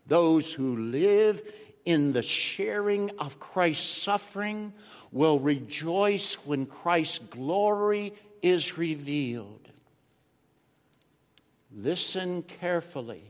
those 0.06 0.52
who 0.52 0.76
live 0.76 1.42
in 1.84 2.12
the 2.12 2.22
sharing 2.22 3.10
of 3.18 3.40
Christ's 3.40 4.02
suffering 4.02 4.72
will 5.10 5.38
rejoice 5.38 6.34
when 6.46 6.66
Christ's 6.66 7.18
glory 7.18 8.14
is 8.40 8.78
revealed. 8.78 9.68
Listen 11.74 12.42
carefully 12.42 13.24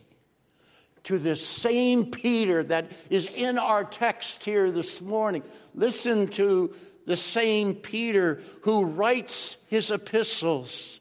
to 1.05 1.19
the 1.19 1.37
same 1.37 2.11
Peter 2.11 2.63
that 2.65 2.91
is 3.11 3.27
in 3.27 3.59
our 3.59 3.85
text 3.85 4.45
here 4.45 4.71
this 4.71 5.01
morning. 5.01 5.43
Listen 5.75 6.29
to 6.29 6.75
the 7.07 7.17
same 7.17 7.75
Peter 7.75 8.41
who 8.63 8.85
writes 8.85 9.57
his 9.69 9.91
epistles. 9.91 11.01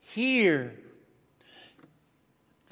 Here, 0.00 0.74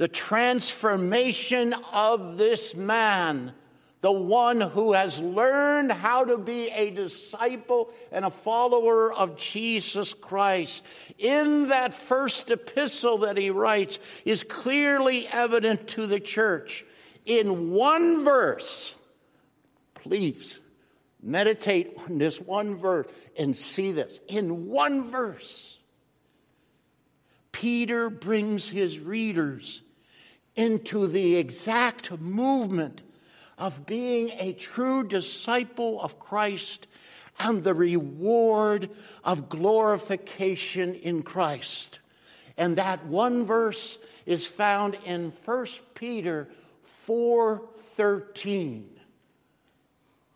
the 0.03 0.09
transformation 0.09 1.73
of 1.93 2.37
this 2.37 2.75
man, 2.75 3.53
the 4.01 4.11
one 4.11 4.61
who 4.61 4.95
has 4.95 5.21
learned 5.21 5.93
how 5.93 6.25
to 6.25 6.37
be 6.37 6.69
a 6.71 6.91
disciple 6.91 7.89
and 8.11 8.25
a 8.25 8.31
follower 8.31 9.13
of 9.13 9.37
Jesus 9.37 10.13
Christ, 10.13 10.85
in 11.19 11.69
that 11.69 11.95
first 11.95 12.51
epistle 12.51 13.19
that 13.19 13.37
he 13.37 13.51
writes, 13.51 14.01
is 14.25 14.43
clearly 14.43 15.29
evident 15.29 15.87
to 15.91 16.09
the 16.09 16.19
church. 16.19 16.85
In 17.25 17.71
one 17.71 18.25
verse, 18.25 18.97
please 19.95 20.59
meditate 21.23 21.97
on 22.09 22.19
this 22.19 22.41
one 22.41 22.75
verse 22.75 23.07
and 23.39 23.57
see 23.57 23.93
this. 23.93 24.21
In 24.27 24.67
one 24.67 25.09
verse, 25.09 25.79
Peter 27.53 28.11
brings 28.11 28.69
his 28.69 28.99
readers 28.99 29.81
into 30.57 31.07
the 31.07 31.37
exact 31.37 32.11
movement 32.21 33.03
of 33.59 33.87
being 33.87 34.31
a 34.39 34.53
true 34.53 35.07
disciple 35.07 36.01
of 36.01 36.19
Christ 36.19 36.87
and 37.39 37.65
the 37.65 37.75
reward 37.75 38.91
of 39.25 39.49
glorification 39.49 40.95
in 40.95 41.23
Christ. 41.23 42.01
And 42.57 42.77
that 42.77 43.07
one 43.07 43.45
verse 43.45 43.99
is 44.27 44.47
found 44.47 44.99
in 45.05 45.33
1 45.45 45.67
Peter 45.95 46.49
4:13. 47.07 48.89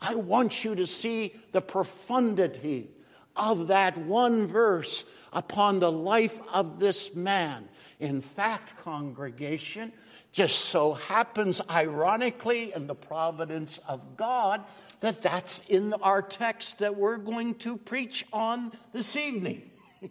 I 0.00 0.14
want 0.14 0.64
you 0.64 0.74
to 0.74 0.86
see 0.86 1.34
the 1.52 1.60
profundity 1.60 2.90
of 3.36 3.68
that 3.68 3.98
one 3.98 4.46
verse 4.46 5.04
upon 5.32 5.80
the 5.80 5.92
life 5.92 6.40
of 6.52 6.80
this 6.80 7.14
man. 7.14 7.68
In 7.98 8.20
fact, 8.20 8.82
congregation, 8.82 9.92
just 10.32 10.58
so 10.58 10.94
happens, 10.94 11.60
ironically, 11.70 12.72
in 12.74 12.86
the 12.86 12.94
providence 12.94 13.80
of 13.88 14.16
God, 14.16 14.62
that 15.00 15.22
that's 15.22 15.60
in 15.68 15.94
our 15.94 16.20
text 16.20 16.80
that 16.80 16.96
we're 16.96 17.16
going 17.16 17.54
to 17.56 17.76
preach 17.76 18.26
on 18.32 18.72
this 18.92 19.16
evening, 19.16 19.70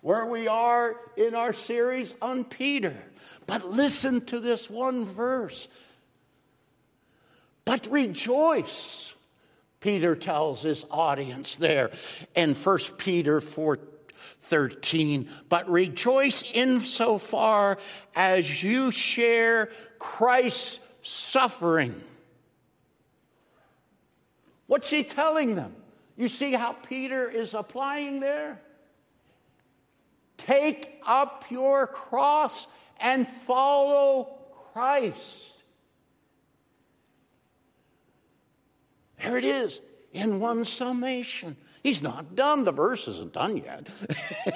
where 0.00 0.26
we 0.26 0.48
are 0.48 0.96
in 1.16 1.34
our 1.34 1.52
series 1.52 2.14
on 2.20 2.44
Peter. 2.44 2.96
But 3.46 3.68
listen 3.68 4.24
to 4.26 4.40
this 4.40 4.68
one 4.68 5.04
verse. 5.04 5.68
But 7.64 7.86
rejoice, 7.88 9.14
Peter 9.80 10.14
tells 10.14 10.62
his 10.62 10.84
audience 10.90 11.56
there 11.56 11.90
in 12.34 12.54
1 12.54 12.78
Peter 12.98 13.40
4 13.40 13.78
13. 14.40 15.28
But 15.48 15.70
rejoice 15.70 16.42
insofar 16.52 17.78
as 18.14 18.62
you 18.62 18.90
share 18.90 19.70
Christ's 19.98 20.80
suffering. 21.02 21.98
What's 24.66 24.90
he 24.90 25.04
telling 25.04 25.54
them? 25.54 25.74
You 26.16 26.28
see 26.28 26.52
how 26.52 26.72
Peter 26.72 27.28
is 27.28 27.54
applying 27.54 28.20
there? 28.20 28.60
Take 30.36 31.00
up 31.06 31.44
your 31.50 31.86
cross 31.86 32.66
and 32.98 33.26
follow 33.26 34.38
Christ. 34.72 35.59
There 39.22 39.36
it 39.36 39.44
is 39.44 39.80
in 40.12 40.40
one 40.40 40.64
summation. 40.64 41.56
He's 41.82 42.02
not 42.02 42.36
done. 42.36 42.64
The 42.64 42.72
verse 42.72 43.08
isn't 43.08 43.32
done 43.32 43.56
yet. 43.56 43.88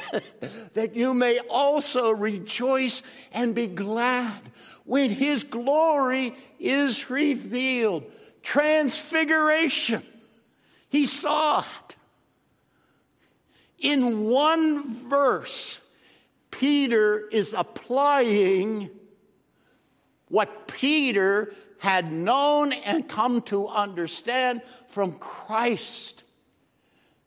that 0.74 0.94
you 0.94 1.14
may 1.14 1.38
also 1.48 2.10
rejoice 2.10 3.02
and 3.32 3.54
be 3.54 3.66
glad 3.66 4.40
when 4.84 5.10
his 5.10 5.44
glory 5.44 6.34
is 6.58 7.08
revealed. 7.08 8.04
Transfiguration. 8.42 10.02
He 10.90 11.06
saw 11.06 11.60
it. 11.60 11.96
In 13.78 14.24
one 14.24 14.94
verse, 15.08 15.80
Peter 16.50 17.26
is 17.28 17.54
applying 17.56 18.90
what 20.28 20.68
Peter 20.68 21.54
had 21.78 22.12
known 22.12 22.72
and 22.72 23.08
come 23.08 23.42
to 23.42 23.68
understand 23.68 24.62
from 24.88 25.12
Christ 25.12 26.22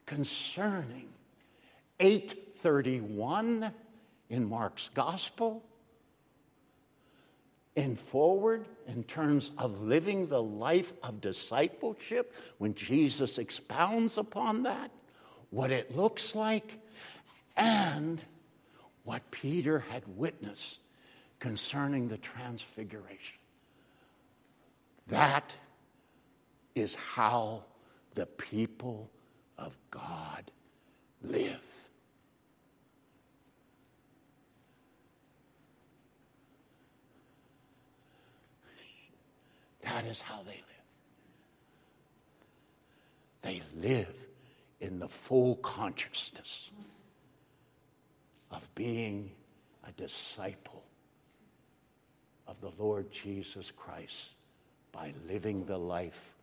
concerning 0.06 1.10
831 2.00 3.72
in 4.30 4.50
Mark's 4.50 4.90
gospel 4.90 5.64
and 7.76 8.00
forward 8.00 8.66
in 8.88 9.04
terms 9.04 9.52
of 9.58 9.84
living 9.84 10.28
the 10.28 10.42
life 10.42 10.92
of 11.04 11.22
discipleship 11.22 12.34
when 12.58 12.74
Jesus 12.74 13.38
expounds 13.38 14.18
upon 14.18 14.64
that, 14.64 14.90
what 15.52 15.72
it 15.72 15.96
looks 15.96 16.34
like, 16.34 16.80
and 17.56 18.22
what 19.04 19.30
Peter 19.30 19.80
had 19.92 20.04
witnessed 20.18 20.80
concerning 21.40 22.08
the 22.08 22.18
transfiguration. 22.18 23.38
That 25.10 25.56
is 26.76 26.96
how 26.96 27.64
the 28.16 28.26
people 28.26 29.10
of 29.58 29.78
God 29.90 30.52
live. 31.22 31.62
That 39.84 40.06
is 40.06 40.22
how 40.22 40.44
they 40.44 40.52
live. 40.52 40.64
They 43.42 43.62
live 43.76 44.14
in 44.82 45.00
the 45.00 45.08
full 45.08 45.56
consciousness 45.56 46.72
of 48.52 48.68
being 48.76 49.32
a 49.88 49.92
disciple 49.94 50.84
of 52.46 52.60
the 52.60 52.72
Lord 52.78 53.12
Jesus 53.12 53.72
Christ 53.72 54.34
by 54.98 55.14
living 55.30 55.64
the 55.66 55.78
life 55.78 56.34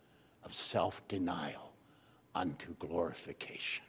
of 0.45 0.55
self 0.55 1.07
denial 1.09 1.73
unto 2.37 2.73
glorification. 2.79 3.85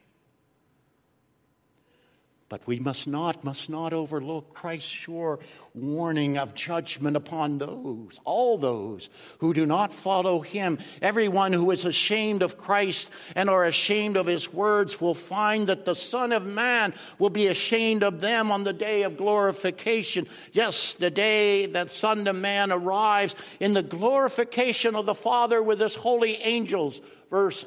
But 2.48 2.68
we 2.68 2.78
must 2.78 3.08
not, 3.08 3.44
must 3.44 3.72
not 3.72 3.92
overlook 3.92 4.54
Christ's 4.54 4.90
sure 4.90 5.40
warning 5.74 6.38
of 6.38 6.54
judgment 6.54 7.18
upon 7.18 7.58
those, 7.58 8.20
all 8.24 8.60
those 8.60 9.10
who 9.40 9.52
do 9.52 9.66
not 9.66 9.92
follow 9.92 10.42
him. 10.42 10.78
Everyone 11.02 11.54
who 11.54 11.72
is 11.72 11.86
ashamed 11.86 12.44
of 12.44 12.56
Christ 12.56 13.10
and 13.36 13.50
are 13.50 13.66
ashamed 13.66 14.16
of 14.16 14.28
his 14.28 14.54
words 14.54 15.02
will 15.02 15.16
find 15.16 15.66
that 15.68 15.86
the 15.86 15.96
Son 15.96 16.32
of 16.32 16.46
Man 16.46 16.94
will 17.18 17.32
be 17.32 17.48
ashamed 17.48 18.04
of 18.04 18.22
them 18.22 18.52
on 18.52 18.64
the 18.64 18.74
day 18.74 19.02
of 19.02 19.18
glorification. 19.18 20.28
Yes, 20.54 20.94
the 20.94 21.10
day 21.10 21.66
that 21.66 21.90
Son 21.90 22.28
of 22.28 22.36
Man 22.36 22.72
arrives 22.72 23.34
in 23.60 23.74
the 23.74 23.82
glorification 23.82 24.94
of 24.94 25.08
the 25.08 25.16
Father 25.16 25.64
with 25.64 25.80
his 25.80 25.96
holy 25.96 26.36
angels. 26.36 27.02
Verse 27.32 27.66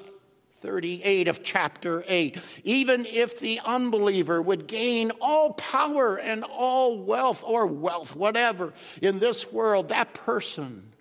38 0.61 1.29
of 1.29 1.42
chapter 1.42 2.05
8. 2.07 2.38
Even 2.64 3.07
if 3.07 3.40
the 3.40 3.61
unbeliever 3.64 4.42
would 4.42 4.66
gain 4.66 5.12
all 5.21 5.53
power 5.53 6.18
and 6.18 6.44
all 6.44 6.99
wealth 6.99 7.42
or 7.44 7.66
wealth, 7.66 8.16
whatever, 8.16 8.73
in 9.01 9.18
this 9.18 9.53
world, 9.53 9.88
that 9.88 10.14
person 10.14 10.92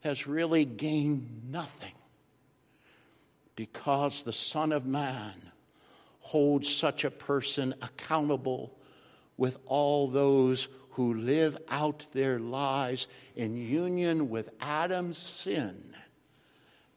has 0.00 0.26
really 0.26 0.64
gained 0.64 1.42
nothing 1.50 1.92
because 3.56 4.22
the 4.22 4.32
Son 4.32 4.72
of 4.72 4.86
Man 4.86 5.34
holds 6.20 6.72
such 6.72 7.04
a 7.04 7.10
person 7.10 7.74
accountable 7.82 8.76
with 9.36 9.58
all 9.66 10.08
those 10.08 10.68
who 10.90 11.14
live 11.14 11.58
out 11.68 12.06
their 12.12 12.38
lives 12.38 13.08
in 13.34 13.56
union 13.56 14.30
with 14.30 14.48
Adam's 14.60 15.18
sin 15.18 15.94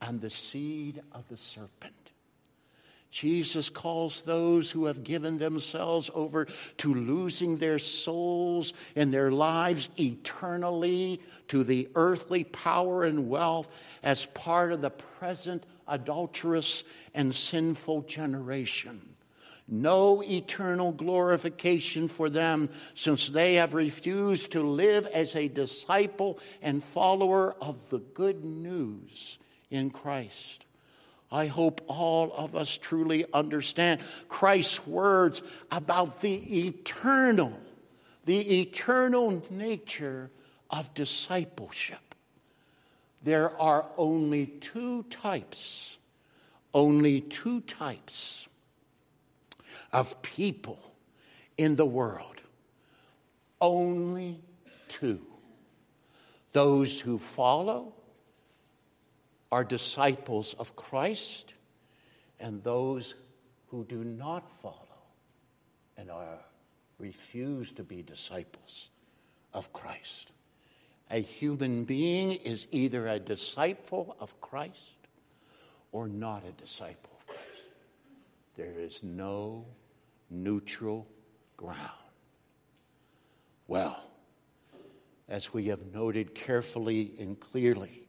and 0.02 0.22
the 0.22 0.30
seed 0.30 1.02
of 1.12 1.28
the 1.30 1.38
serpent. 1.38 1.94
Jesus 3.10 3.70
calls 3.70 4.24
those 4.24 4.70
who 4.70 4.86
have 4.86 5.04
given 5.04 5.38
themselves 5.38 6.12
over 6.14 6.46
to 6.78 6.94
losing 6.94 7.58
their 7.58 7.80
souls 7.80 8.74
and 8.96 9.14
their 9.14 9.32
lives 9.32 9.90
eternally 9.98 11.22
to 11.48 11.64
the 11.64 11.88
earthly 11.96 12.44
power 12.44 13.06
and 13.06 13.30
wealth 13.30 13.70
as 14.04 14.26
part 14.28 14.74
of 14.74 14.82
the 14.82 14.90
present 14.90 15.64
adulterous 15.88 16.84
and 17.14 17.34
sinful 17.34 18.02
generation. 18.02 19.02
No 19.70 20.22
eternal 20.22 20.92
glorification 20.92 22.08
for 22.08 22.30
them 22.30 22.70
since 22.94 23.30
they 23.30 23.56
have 23.56 23.74
refused 23.74 24.52
to 24.54 24.62
live 24.62 25.08
as 25.08 25.36
a 25.36 25.48
disciple 25.48 26.40
and 26.62 26.84
follower 26.84 27.56
of 27.60 27.90
the 27.90 28.00
good 28.00 28.44
news 28.46 29.40
in 29.70 29.90
Christ. 29.90 30.66
I 31.32 31.48
hope 31.48 31.82
all 31.88 32.32
of 32.34 32.56
us 32.56 32.78
truly 32.78 33.26
understand 33.34 34.02
Christ's 34.30 34.88
words 34.88 35.42
about 35.72 36.22
the 36.22 36.68
eternal, 36.68 37.60
the 38.26 38.62
eternal 38.62 39.44
nature 39.50 40.32
of 40.70 40.94
discipleship. 40.94 42.16
There 43.24 43.60
are 43.60 43.86
only 43.98 44.46
two 44.46 45.04
types, 45.04 45.98
only 46.74 47.22
two 47.22 47.62
types 47.62 48.48
of 49.92 50.22
people 50.22 50.80
in 51.58 51.76
the 51.76 51.86
world. 51.86 52.42
Only 53.60 54.40
two. 54.88 55.20
Those 56.54 57.00
who 57.00 57.18
follow 57.18 57.94
are 59.52 59.64
disciples 59.64 60.54
of 60.56 60.76
Christ 60.76 61.54
and 62.40 62.64
those 62.64 63.16
who 63.68 63.86
do 63.86 64.04
not 64.04 64.50
follow 64.62 64.84
and 65.98 66.12
are 66.12 66.40
refuse 67.00 67.72
to 67.74 67.84
be 67.84 68.02
disciples 68.02 68.90
of 69.54 69.72
Christ. 69.74 70.32
A 71.10 71.20
human 71.20 71.84
being 71.84 72.34
is 72.34 72.68
either 72.72 73.08
a 73.08 73.20
disciple 73.20 74.16
of 74.20 74.40
Christ 74.42 74.98
or 75.92 76.08
not 76.08 76.44
a 76.46 76.52
disciple 76.52 77.12
of 77.18 77.28
Christ. 77.28 77.42
There 78.56 78.74
is 78.78 79.02
no 79.04 79.66
neutral 80.30 81.08
ground. 81.56 81.80
Well, 83.68 84.04
as 85.30 85.54
we 85.54 85.66
have 85.66 85.94
noted 85.94 86.36
carefully 86.36 87.14
and 87.20 87.40
clearly, 87.40 88.07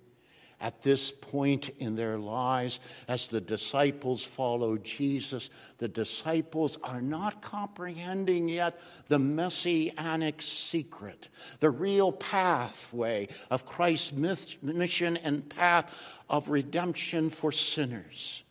at 0.60 0.82
this 0.82 1.10
point 1.10 1.70
in 1.78 1.94
their 1.94 2.18
lives, 2.18 2.80
as 3.06 3.28
the 3.28 3.40
disciples 3.40 4.24
follow 4.24 4.76
Jesus, 4.76 5.50
the 5.78 5.88
disciples 5.88 6.78
are 6.82 7.00
not 7.00 7.40
comprehending 7.42 8.48
yet 8.48 8.78
the 9.08 9.18
messianic 9.18 10.42
secret, 10.42 11.28
the 11.60 11.70
real 11.70 12.12
pathway 12.12 13.28
of 13.50 13.66
Christ's 13.66 14.12
mission 14.12 15.16
and 15.16 15.48
path 15.48 15.94
of 16.28 16.48
redemption 16.48 17.30
for 17.30 17.52
sinners 17.52 18.42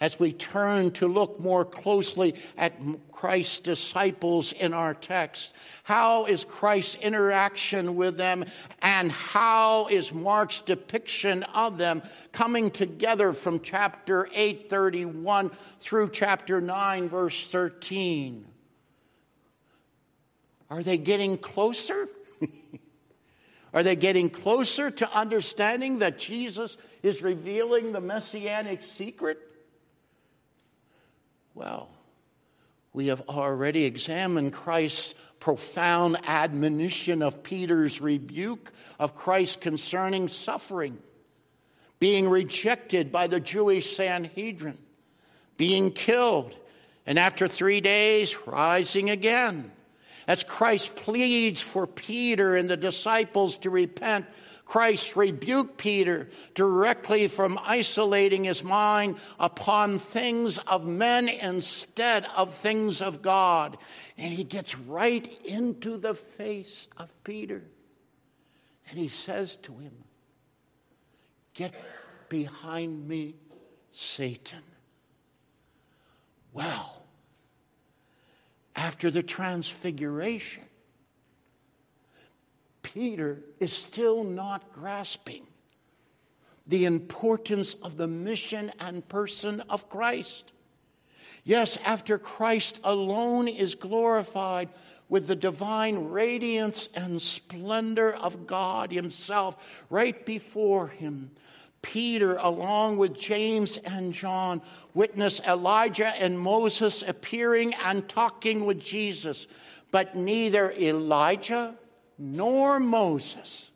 as 0.00 0.18
we 0.18 0.32
turn 0.32 0.90
to 0.92 1.06
look 1.08 1.40
more 1.40 1.64
closely 1.64 2.34
at 2.56 2.74
Christ's 3.12 3.60
disciples 3.60 4.52
in 4.52 4.72
our 4.74 4.94
text. 4.94 5.54
How 5.84 6.26
is 6.26 6.44
Christ's 6.44 6.96
interaction 6.96 7.96
with 7.96 8.16
them 8.16 8.44
and 8.82 9.10
how 9.10 9.86
is 9.86 10.12
Mark's 10.12 10.60
depiction 10.60 11.42
of 11.44 11.78
them 11.78 12.02
coming 12.32 12.70
together 12.70 13.32
from 13.32 13.60
chapter 13.60 14.28
831 14.32 15.50
through 15.80 16.10
chapter 16.10 16.60
9 16.60 17.08
verse 17.08 17.50
13? 17.50 18.46
Are 20.68 20.82
they 20.82 20.98
getting 20.98 21.38
closer? 21.38 22.08
Are 23.72 23.82
they 23.82 23.96
getting 23.96 24.30
closer 24.30 24.90
to 24.90 25.12
understanding 25.12 26.00
that 26.00 26.18
Jesus 26.18 26.76
is 27.02 27.22
revealing 27.22 27.92
the 27.92 28.00
messianic 28.00 28.82
secret? 28.82 29.38
Well, 31.56 31.88
we 32.92 33.06
have 33.06 33.22
already 33.30 33.86
examined 33.86 34.52
Christ's 34.52 35.14
profound 35.40 36.18
admonition 36.26 37.22
of 37.22 37.42
Peter's 37.42 37.98
rebuke 37.98 38.70
of 38.98 39.14
Christ 39.14 39.62
concerning 39.62 40.28
suffering, 40.28 40.98
being 41.98 42.28
rejected 42.28 43.10
by 43.10 43.26
the 43.26 43.40
Jewish 43.40 43.96
Sanhedrin, 43.96 44.76
being 45.56 45.92
killed, 45.92 46.54
and 47.06 47.18
after 47.18 47.48
three 47.48 47.80
days, 47.80 48.36
rising 48.46 49.08
again. 49.08 49.70
As 50.28 50.44
Christ 50.44 50.94
pleads 50.94 51.62
for 51.62 51.86
Peter 51.86 52.54
and 52.54 52.68
the 52.68 52.76
disciples 52.76 53.56
to 53.58 53.70
repent, 53.70 54.26
Christ 54.66 55.14
rebuked 55.14 55.78
Peter 55.78 56.28
directly 56.54 57.28
from 57.28 57.58
isolating 57.62 58.44
his 58.44 58.64
mind 58.64 59.16
upon 59.38 60.00
things 60.00 60.58
of 60.58 60.84
men 60.84 61.28
instead 61.28 62.26
of 62.36 62.52
things 62.52 63.00
of 63.00 63.22
God. 63.22 63.78
And 64.18 64.34
he 64.34 64.42
gets 64.42 64.76
right 64.76 65.26
into 65.44 65.96
the 65.96 66.14
face 66.14 66.88
of 66.96 67.14
Peter. 67.22 67.62
And 68.90 68.98
he 68.98 69.06
says 69.08 69.54
to 69.62 69.72
him, 69.72 69.94
Get 71.54 71.72
behind 72.28 73.08
me, 73.08 73.36
Satan. 73.92 74.62
Well, 76.52 77.04
after 78.74 79.12
the 79.12 79.22
transfiguration, 79.22 80.65
Peter 82.94 83.40
is 83.58 83.72
still 83.72 84.22
not 84.22 84.72
grasping 84.72 85.44
the 86.68 86.84
importance 86.84 87.74
of 87.82 87.96
the 87.96 88.06
mission 88.06 88.70
and 88.78 89.06
person 89.08 89.60
of 89.68 89.88
Christ. 89.88 90.52
Yes, 91.42 91.78
after 91.84 92.16
Christ 92.16 92.78
alone 92.84 93.48
is 93.48 93.74
glorified 93.74 94.68
with 95.08 95.26
the 95.26 95.34
divine 95.34 96.10
radiance 96.10 96.88
and 96.94 97.20
splendor 97.20 98.14
of 98.14 98.46
God 98.46 98.92
Himself 98.92 99.84
right 99.90 100.24
before 100.24 100.86
Him, 100.86 101.32
Peter, 101.82 102.36
along 102.36 102.98
with 102.98 103.18
James 103.18 103.78
and 103.78 104.12
John, 104.12 104.62
witness 104.94 105.40
Elijah 105.40 106.14
and 106.20 106.38
Moses 106.38 107.02
appearing 107.02 107.74
and 107.74 108.08
talking 108.08 108.64
with 108.64 108.80
Jesus. 108.80 109.48
But 109.90 110.14
neither 110.14 110.70
Elijah 110.70 111.76
nor 112.18 112.80
Moses 112.80 113.70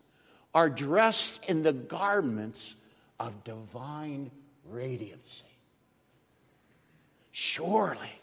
are 0.55 0.71
dressed 0.71 1.45
in 1.47 1.63
the 1.63 1.73
garments 1.73 2.75
of 3.19 3.45
divine 3.45 4.31
radiancy. 4.73 5.43
Surely, 7.31 8.21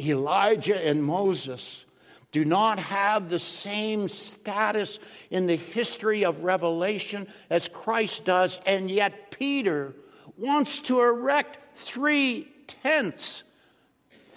Elijah 0.00 0.86
and 0.86 1.02
Moses 1.02 1.84
do 2.32 2.44
not 2.44 2.78
have 2.78 3.28
the 3.28 3.38
same 3.38 4.08
status 4.08 4.98
in 5.30 5.46
the 5.46 5.56
history 5.56 6.24
of 6.24 6.44
Revelation 6.44 7.26
as 7.48 7.66
Christ 7.66 8.24
does, 8.24 8.60
and 8.64 8.90
yet 8.90 9.30
Peter 9.30 9.94
wants 10.36 10.78
to 10.80 11.00
erect 11.00 11.76
three 11.76 12.48
tents, 12.66 13.42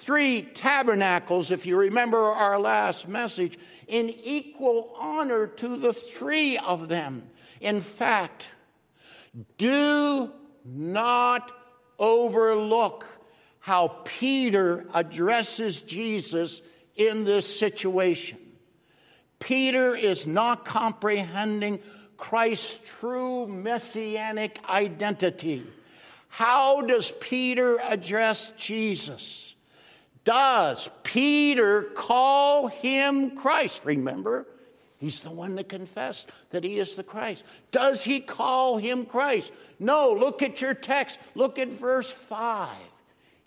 three 0.03 0.41
tabernacles, 0.41 1.49
if 1.49 1.65
you 1.65 1.77
remember 1.77 2.17
our 2.17 2.59
last 2.59 3.07
message, 3.07 3.57
in 3.87 4.09
equal 4.09 4.93
honor 4.99 5.47
to 5.47 5.77
the 5.77 5.93
three 5.93 6.57
of 6.57 6.89
them. 6.89 7.29
In 7.61 7.79
fact, 7.81 8.49
do 9.57 10.31
not 10.65 11.51
overlook 11.97 13.05
how 13.59 13.99
Peter 14.03 14.85
addresses 14.93 15.81
Jesus 15.81 16.61
in 16.95 17.23
this 17.23 17.57
situation. 17.57 18.37
Peter 19.39 19.95
is 19.95 20.27
not 20.27 20.65
comprehending 20.65 21.79
Christ's 22.17 22.79
true 22.85 23.47
messianic 23.47 24.59
identity. 24.69 25.63
How 26.27 26.81
does 26.81 27.13
Peter 27.19 27.79
address 27.79 28.51
Jesus? 28.57 29.52
Does 30.23 30.89
Peter 31.03 31.83
call 31.83 32.67
him 32.67 33.35
Christ? 33.35 33.83
Remember, 33.83 34.47
he's 34.97 35.21
the 35.21 35.31
one 35.31 35.55
that 35.55 35.67
confessed 35.67 36.29
that 36.51 36.63
he 36.63 36.79
is 36.79 36.95
the 36.95 37.03
Christ. 37.03 37.43
Does 37.71 38.03
he 38.03 38.21
call 38.21 38.77
him 38.77 39.05
Christ? 39.05 39.51
No, 39.79 40.11
look 40.13 40.41
at 40.41 40.61
your 40.61 40.73
text. 40.73 41.19
Look 41.35 41.59
at 41.59 41.67
verse 41.67 42.09
5. 42.09 42.69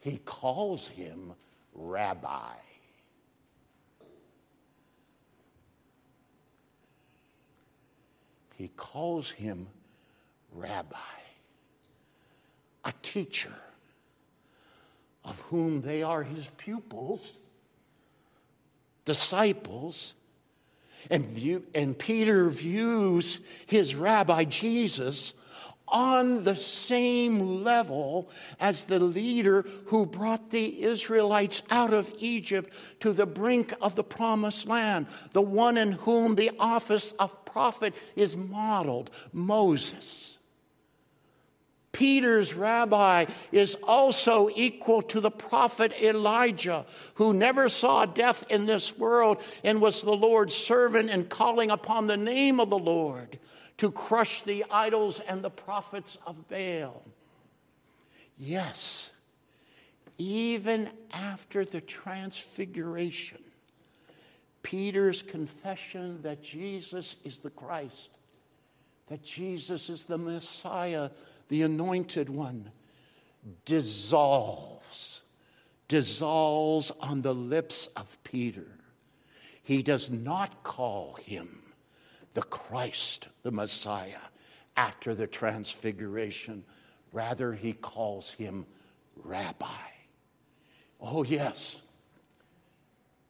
He 0.01 0.21
calls 0.25 0.89
him 0.89 1.33
rabbi. 1.73 2.55
He 8.57 8.69
calls 8.69 9.31
him 9.31 9.67
rabbi, 10.53 10.97
a 12.85 12.93
teacher 13.03 13.53
of 15.27 15.39
whom 15.51 15.83
they 15.83 16.03
are 16.03 16.23
his 16.23 16.49
pupils, 16.57 17.37
disciples. 19.05 20.15
And, 21.11 21.27
view, 21.27 21.63
and 21.75 21.97
Peter 21.97 22.49
views 22.49 23.41
his 23.67 23.95
rabbi 23.95 24.45
Jesus 24.45 25.35
on 25.89 26.43
the 26.43 26.57
same 26.57 27.63
level 27.63 28.29
as 28.59 28.85
the 28.85 28.99
leader 28.99 29.65
who 29.87 30.05
brought 30.05 30.51
the 30.51 30.83
Israelites 30.83 31.63
out 31.71 31.93
of 31.93 32.13
Egypt 32.19 32.73
to 33.01 33.13
the 33.13 33.27
brink 33.27 33.73
of 33.81 33.95
the 33.95 34.03
promised 34.03 34.67
land, 34.67 35.07
the 35.33 35.43
one 35.43 35.77
in 35.77 35.93
whom 35.93 36.35
the 36.35 36.51
office 36.59 37.13
of 37.21 37.45
prophet 37.45 37.95
is 38.17 38.37
modeled, 38.37 39.11
Moses. 39.33 40.36
Peter's 41.97 42.53
rabbi 42.53 43.25
is 43.53 43.75
also 43.83 44.51
equal 44.55 45.01
to 45.01 45.19
the 45.19 45.31
prophet 45.31 45.95
Elijah, 45.99 46.85
who 47.15 47.33
never 47.33 47.71
saw 47.71 48.05
death 48.05 48.45
in 48.51 48.67
this 48.67 48.99
world 48.99 49.43
and 49.65 49.81
was 49.81 50.03
the 50.03 50.15
Lord's 50.15 50.55
servant 50.55 51.09
in 51.09 51.25
calling 51.25 51.71
upon 51.71 52.07
the 52.07 52.17
name 52.19 52.61
of 52.61 52.69
the 52.69 52.79
Lord 52.79 53.39
to 53.79 53.91
crush 53.91 54.43
the 54.43 54.63
idols 54.71 55.21
and 55.21 55.41
the 55.41 55.49
prophets 55.49 56.19
of 56.27 56.47
Baal. 56.49 57.03
Yes, 58.37 59.15
even 60.19 60.91
after 61.15 61.65
the 61.65 61.81
transfiguration, 61.81 63.43
Peter's 64.63 65.23
confession 65.23 66.21
that 66.21 66.43
Jesus 66.43 67.17
is 67.25 67.39
the 67.39 67.49
Christ, 67.49 68.11
that 69.09 69.23
Jesus 69.23 69.89
is 69.89 70.05
the 70.05 70.19
Messiah, 70.19 71.09
the 71.49 71.63
anointed 71.63 72.29
one, 72.29 72.71
dissolves, 73.65 75.23
dissolves 75.89 76.91
on 77.01 77.23
the 77.23 77.35
lips 77.35 77.87
of 77.97 78.19
Peter. 78.25 78.67
He 79.63 79.83
does 79.83 80.11
not 80.11 80.63
call 80.63 81.15
him 81.15 81.59
the 82.35 82.43
Christ, 82.43 83.29
the 83.43 83.51
Messiah, 83.51 84.21
after 84.77 85.15
the 85.15 85.27
transfiguration. 85.27 86.65
Rather, 87.13 87.53
he 87.53 87.73
calls 87.73 88.31
him 88.31 88.67
rabbi. 89.17 89.67
Oh, 91.01 91.25
yes, 91.25 91.77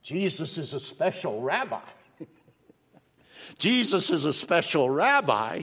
Jesus 0.02 0.58
is 0.58 0.72
a 0.72 0.80
special 0.80 1.40
rabbi. 1.40 1.80
Jesus 3.58 4.10
is 4.10 4.24
a 4.24 4.32
special 4.32 4.88
rabbi 4.88 5.62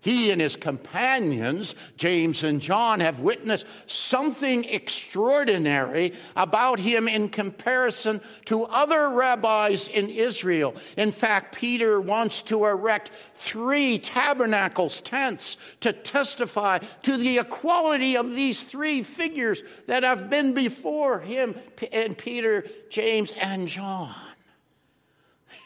he 0.00 0.30
and 0.30 0.40
his 0.40 0.56
companions, 0.56 1.74
James 1.96 2.42
and 2.42 2.60
John, 2.60 3.00
have 3.00 3.20
witnessed 3.20 3.66
something 3.86 4.64
extraordinary 4.64 6.14
about 6.36 6.78
him 6.78 7.06
in 7.06 7.28
comparison 7.28 8.22
to 8.46 8.64
other 8.64 9.10
rabbis 9.10 9.88
in 9.88 10.08
Israel. 10.08 10.74
In 10.96 11.12
fact, 11.12 11.54
Peter 11.54 12.00
wants 12.00 12.40
to 12.42 12.64
erect 12.64 13.10
three 13.34 13.98
tabernacles, 13.98 15.02
tents, 15.02 15.58
to 15.80 15.92
testify 15.92 16.78
to 17.02 17.18
the 17.18 17.38
equality 17.38 18.16
of 18.16 18.30
these 18.30 18.62
three 18.62 19.02
figures 19.02 19.62
that 19.86 20.02
have 20.02 20.30
been 20.30 20.54
before 20.54 21.20
him 21.20 21.54
and 21.92 22.16
Peter, 22.16 22.64
James, 22.88 23.32
and 23.32 23.68
John. 23.68 24.14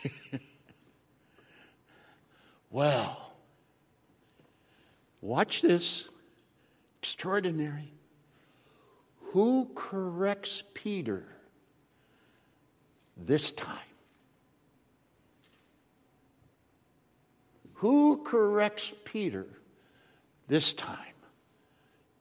well, 2.71 3.24
Watch 5.25 5.63
this. 5.63 6.11
Extraordinary. 7.01 7.95
Who 9.33 9.71
corrects 9.75 10.63
Peter 10.75 11.25
this 13.17 13.55
time? 13.55 13.79
Who 17.77 18.23
corrects 18.23 18.93
Peter 19.07 19.47
this 20.47 20.75
time? 20.75 20.99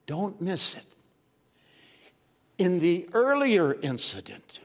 Don't 0.06 0.42
miss 0.42 0.76
it. 0.76 0.86
In 2.58 2.80
the 2.80 3.10
earlier 3.12 3.76
incident 3.82 4.62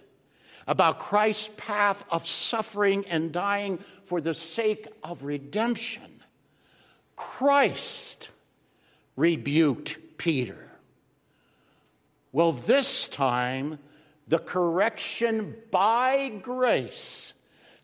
about 0.69 1.01
Christ's 1.01 1.51
path 1.57 2.05
of 2.09 2.25
suffering 2.25 3.05
and 3.09 3.33
dying 3.33 3.81
for 4.05 4.21
the 4.21 4.35
sake 4.35 4.87
of 5.03 5.25
redemption, 5.25 6.18
Christ 7.19 8.29
rebuked 9.17 9.99
Peter. 10.19 10.71
Well, 12.31 12.53
this 12.53 13.09
time, 13.09 13.81
the 14.29 14.39
correction 14.39 15.57
by 15.73 16.29
grace 16.41 17.35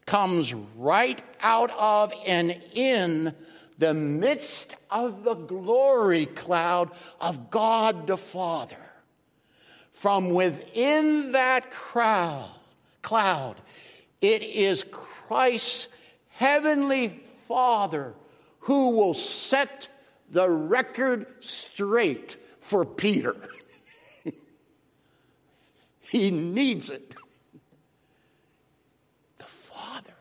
comes 0.07 0.55
right 0.55 1.21
out 1.41 1.73
of 1.77 2.13
and 2.25 2.61
in 2.75 3.35
the 3.77 3.93
midst 3.93 4.77
of 4.89 5.25
the 5.25 5.35
glory 5.35 6.27
cloud 6.27 6.93
of 7.21 7.51
God 7.51 8.07
the 8.07 8.17
Father. 8.17 8.77
From 9.91 10.31
within 10.31 11.33
that 11.33 11.73
crowd, 11.73 12.51
cloud, 13.03 13.57
it 14.21 14.45
is 14.45 14.85
Christ's 14.85 15.89
heavenly 16.29 17.21
Father 17.49 18.15
who 18.65 18.91
will 18.91 19.15
set 19.15 19.89
the 20.31 20.49
record 20.49 21.27
straight 21.41 22.37
for 22.61 22.85
Peter. 22.85 23.37
he 26.01 26.31
needs 26.31 26.91
it. 26.91 27.15
The 29.39 29.45
Father 29.45 30.15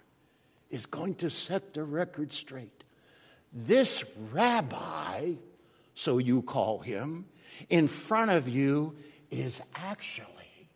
is 0.69 0.85
going 0.85 1.15
to 1.15 1.29
set 1.29 1.73
the 1.73 1.83
record 1.83 2.33
straight. 2.33 2.83
This 3.53 4.03
rabbi, 4.31 5.33
so 5.95 6.17
you 6.17 6.41
call 6.41 6.79
him, 6.79 7.25
in 7.69 7.87
front 7.87 8.31
of 8.31 8.49
you 8.49 8.95
is 9.31 9.61
actually 9.75 10.69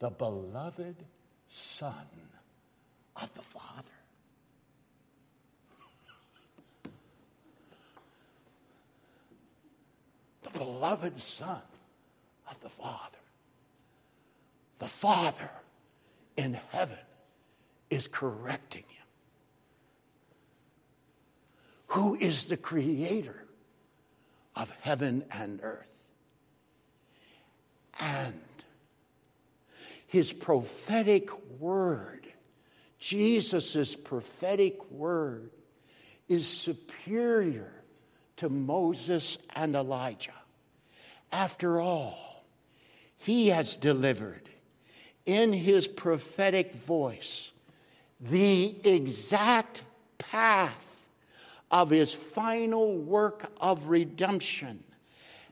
the 0.00 0.10
beloved 0.10 0.96
Son 1.46 1.94
of 3.16 3.32
the 3.34 3.42
Father. 3.42 3.90
The 10.43 10.43
beloved 10.54 11.20
Son 11.20 11.60
of 12.50 12.60
the 12.60 12.68
Father. 12.68 13.18
The 14.78 14.88
Father 14.88 15.50
in 16.36 16.58
heaven 16.70 16.98
is 17.90 18.08
correcting 18.08 18.84
him. 18.88 19.06
Who 21.88 22.16
is 22.16 22.48
the 22.48 22.56
creator 22.56 23.44
of 24.56 24.70
heaven 24.80 25.24
and 25.30 25.60
earth? 25.62 25.90
And 28.00 28.42
his 30.06 30.32
prophetic 30.32 31.30
word, 31.60 32.26
Jesus' 32.98 33.94
prophetic 33.94 34.90
word, 34.90 35.50
is 36.28 36.46
superior 36.46 37.72
to 38.36 38.48
Moses 38.48 39.38
and 39.54 39.76
Elijah. 39.76 40.32
After 41.32 41.80
all, 41.80 42.44
he 43.16 43.48
has 43.48 43.76
delivered 43.76 44.48
in 45.26 45.52
his 45.52 45.86
prophetic 45.86 46.74
voice 46.74 47.52
the 48.20 48.76
exact 48.84 49.82
path 50.18 51.08
of 51.70 51.90
his 51.90 52.12
final 52.14 52.96
work 52.96 53.52
of 53.60 53.88
redemption 53.88 54.82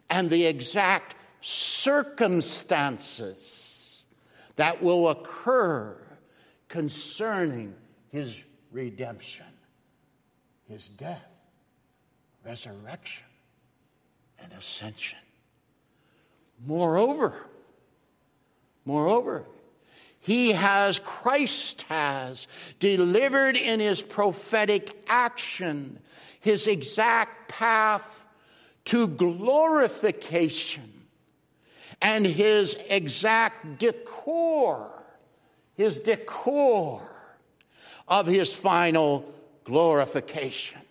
and 0.08 0.30
the 0.30 0.46
exact 0.46 1.16
circumstances 1.40 4.06
that 4.56 4.82
will 4.82 5.08
occur 5.08 5.96
concerning 6.68 7.74
his 8.10 8.42
redemption, 8.70 9.46
his 10.68 10.88
death, 10.88 11.28
resurrection, 12.44 13.24
and 14.38 14.52
ascension. 14.52 15.18
Moreover, 16.64 17.46
moreover, 18.84 19.46
he 20.20 20.52
has, 20.52 21.00
Christ 21.00 21.82
has, 21.88 22.46
delivered 22.78 23.56
in 23.56 23.80
his 23.80 24.00
prophetic 24.00 24.96
action 25.08 25.98
his 26.40 26.66
exact 26.68 27.48
path 27.48 28.24
to 28.84 29.08
glorification 29.08 30.92
and 32.00 32.26
his 32.26 32.76
exact 32.88 33.78
decor, 33.78 35.04
his 35.74 35.98
decor 35.98 37.02
of 38.06 38.26
his 38.26 38.54
final 38.54 39.24
glorification. 39.64 40.81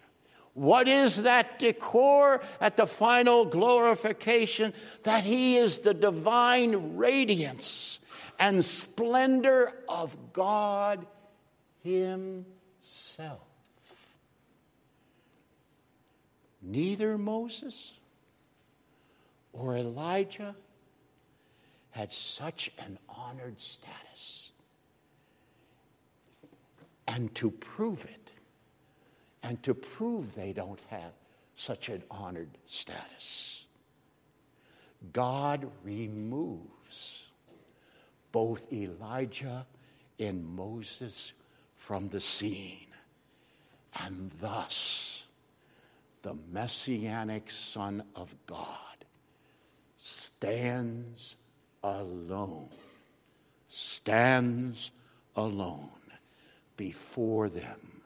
What 0.53 0.87
is 0.87 1.23
that 1.23 1.59
decor 1.59 2.41
at 2.59 2.75
the 2.75 2.85
final 2.85 3.45
glorification? 3.45 4.73
That 5.03 5.23
he 5.23 5.57
is 5.57 5.79
the 5.79 5.93
divine 5.93 6.97
radiance 6.97 7.99
and 8.37 8.63
splendor 8.65 9.73
of 9.87 10.33
God 10.33 11.05
Himself. 11.83 13.47
Neither 16.61 17.17
Moses 17.17 17.93
or 19.53 19.77
Elijah 19.77 20.55
had 21.91 22.11
such 22.11 22.71
an 22.79 22.97
honored 23.09 23.59
status. 23.59 24.51
And 27.07 27.33
to 27.35 27.51
prove 27.51 28.05
it, 28.05 28.20
and 29.43 29.61
to 29.63 29.73
prove 29.73 30.35
they 30.35 30.53
don't 30.53 30.79
have 30.89 31.13
such 31.55 31.89
an 31.89 32.03
honored 32.09 32.57
status, 32.65 33.65
God 35.13 35.69
removes 35.83 37.25
both 38.31 38.71
Elijah 38.71 39.65
and 40.19 40.45
Moses 40.45 41.33
from 41.75 42.09
the 42.09 42.21
scene. 42.21 42.87
And 44.05 44.31
thus, 44.39 45.25
the 46.21 46.35
messianic 46.51 47.49
Son 47.49 48.03
of 48.15 48.33
God 48.45 49.05
stands 49.97 51.35
alone, 51.83 52.69
stands 53.67 54.91
alone 55.35 55.89
before 56.77 57.49
them 57.49 58.00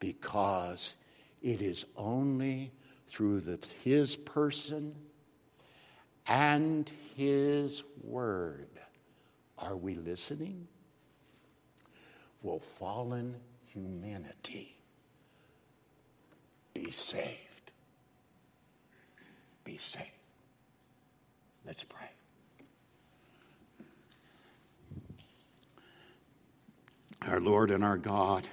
because 0.00 0.94
it 1.42 1.60
is 1.60 1.84
only 1.96 2.72
through 3.08 3.40
the, 3.40 3.58
his 3.84 4.16
person 4.16 4.94
and 6.26 6.90
his 7.16 7.82
word 8.02 8.68
are 9.58 9.76
we 9.76 9.94
listening? 9.94 10.68
Will 12.42 12.60
fallen 12.60 13.34
humanity 13.66 14.76
be 16.72 16.90
saved? 16.90 17.72
Be 19.64 19.76
saved. 19.76 20.06
Let's 21.66 21.84
pray. 21.84 22.10
Our 27.26 27.40
Lord 27.40 27.72
and 27.72 27.82
our 27.82 27.98
God, 27.98 28.46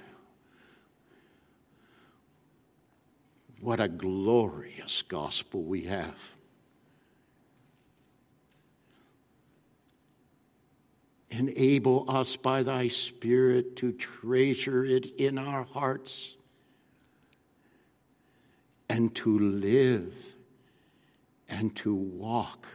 what 3.66 3.80
a 3.80 3.88
glorious 3.88 5.02
gospel 5.02 5.60
we 5.60 5.82
have. 5.82 6.36
Enable 11.30 12.08
us 12.08 12.36
by 12.36 12.62
thy 12.62 12.86
Spirit 12.86 13.74
to 13.74 13.90
treasure 13.90 14.84
it 14.84 15.06
in 15.16 15.36
our 15.36 15.64
hearts 15.64 16.36
and 18.88 19.12
to 19.16 19.36
live 19.36 20.14
and 21.48 21.74
to 21.74 21.92
walk 21.92 22.68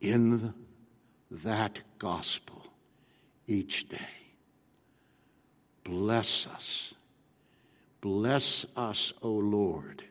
in 0.00 0.54
that 1.30 1.82
gospel 1.98 2.66
each 3.46 3.90
day. 3.90 4.32
Bless 5.84 6.46
us. 6.46 6.94
Bless 8.10 8.64
us, 8.74 9.12
O 9.20 9.30
Lord, 9.30 10.02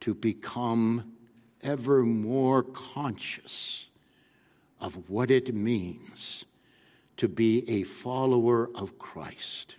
to 0.00 0.12
become 0.12 1.14
ever 1.62 2.02
more 2.02 2.62
conscious 2.62 3.88
of 4.78 5.08
what 5.08 5.30
it 5.30 5.54
means 5.54 6.44
to 7.16 7.26
be 7.26 7.64
a 7.66 7.84
follower 7.84 8.68
of 8.74 8.98
Christ 8.98 9.76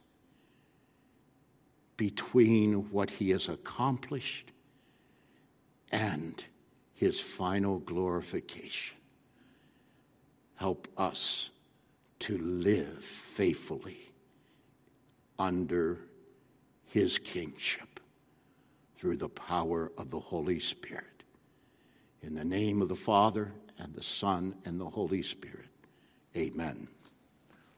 between 1.98 2.90
what 2.90 3.12
he 3.12 3.30
has 3.30 3.48
accomplished 3.48 4.50
and 5.92 6.44
his 6.96 7.22
final 7.22 7.78
glorification. 7.78 8.98
Help 10.56 10.88
us 10.98 11.52
to 12.22 12.40
live 12.40 13.04
faithfully 13.04 14.10
under 15.38 16.00
his 16.96 17.20
kingship 17.20 18.00
through 18.98 19.18
the 19.18 19.28
power 19.28 19.92
of 19.98 20.12
the 20.12 20.20
Holy 20.20 20.60
Spirit. 20.60 21.24
In 22.22 22.36
the 22.36 22.46
name 22.46 22.82
of 22.82 22.88
the 22.88 22.96
Father, 22.96 23.52
and 23.78 23.94
the 23.94 24.02
Son 24.02 24.56
and 24.64 24.80
the 24.80 24.90
Holy 24.90 25.22
Spirit. 25.22 25.68
Amen. 26.38 26.88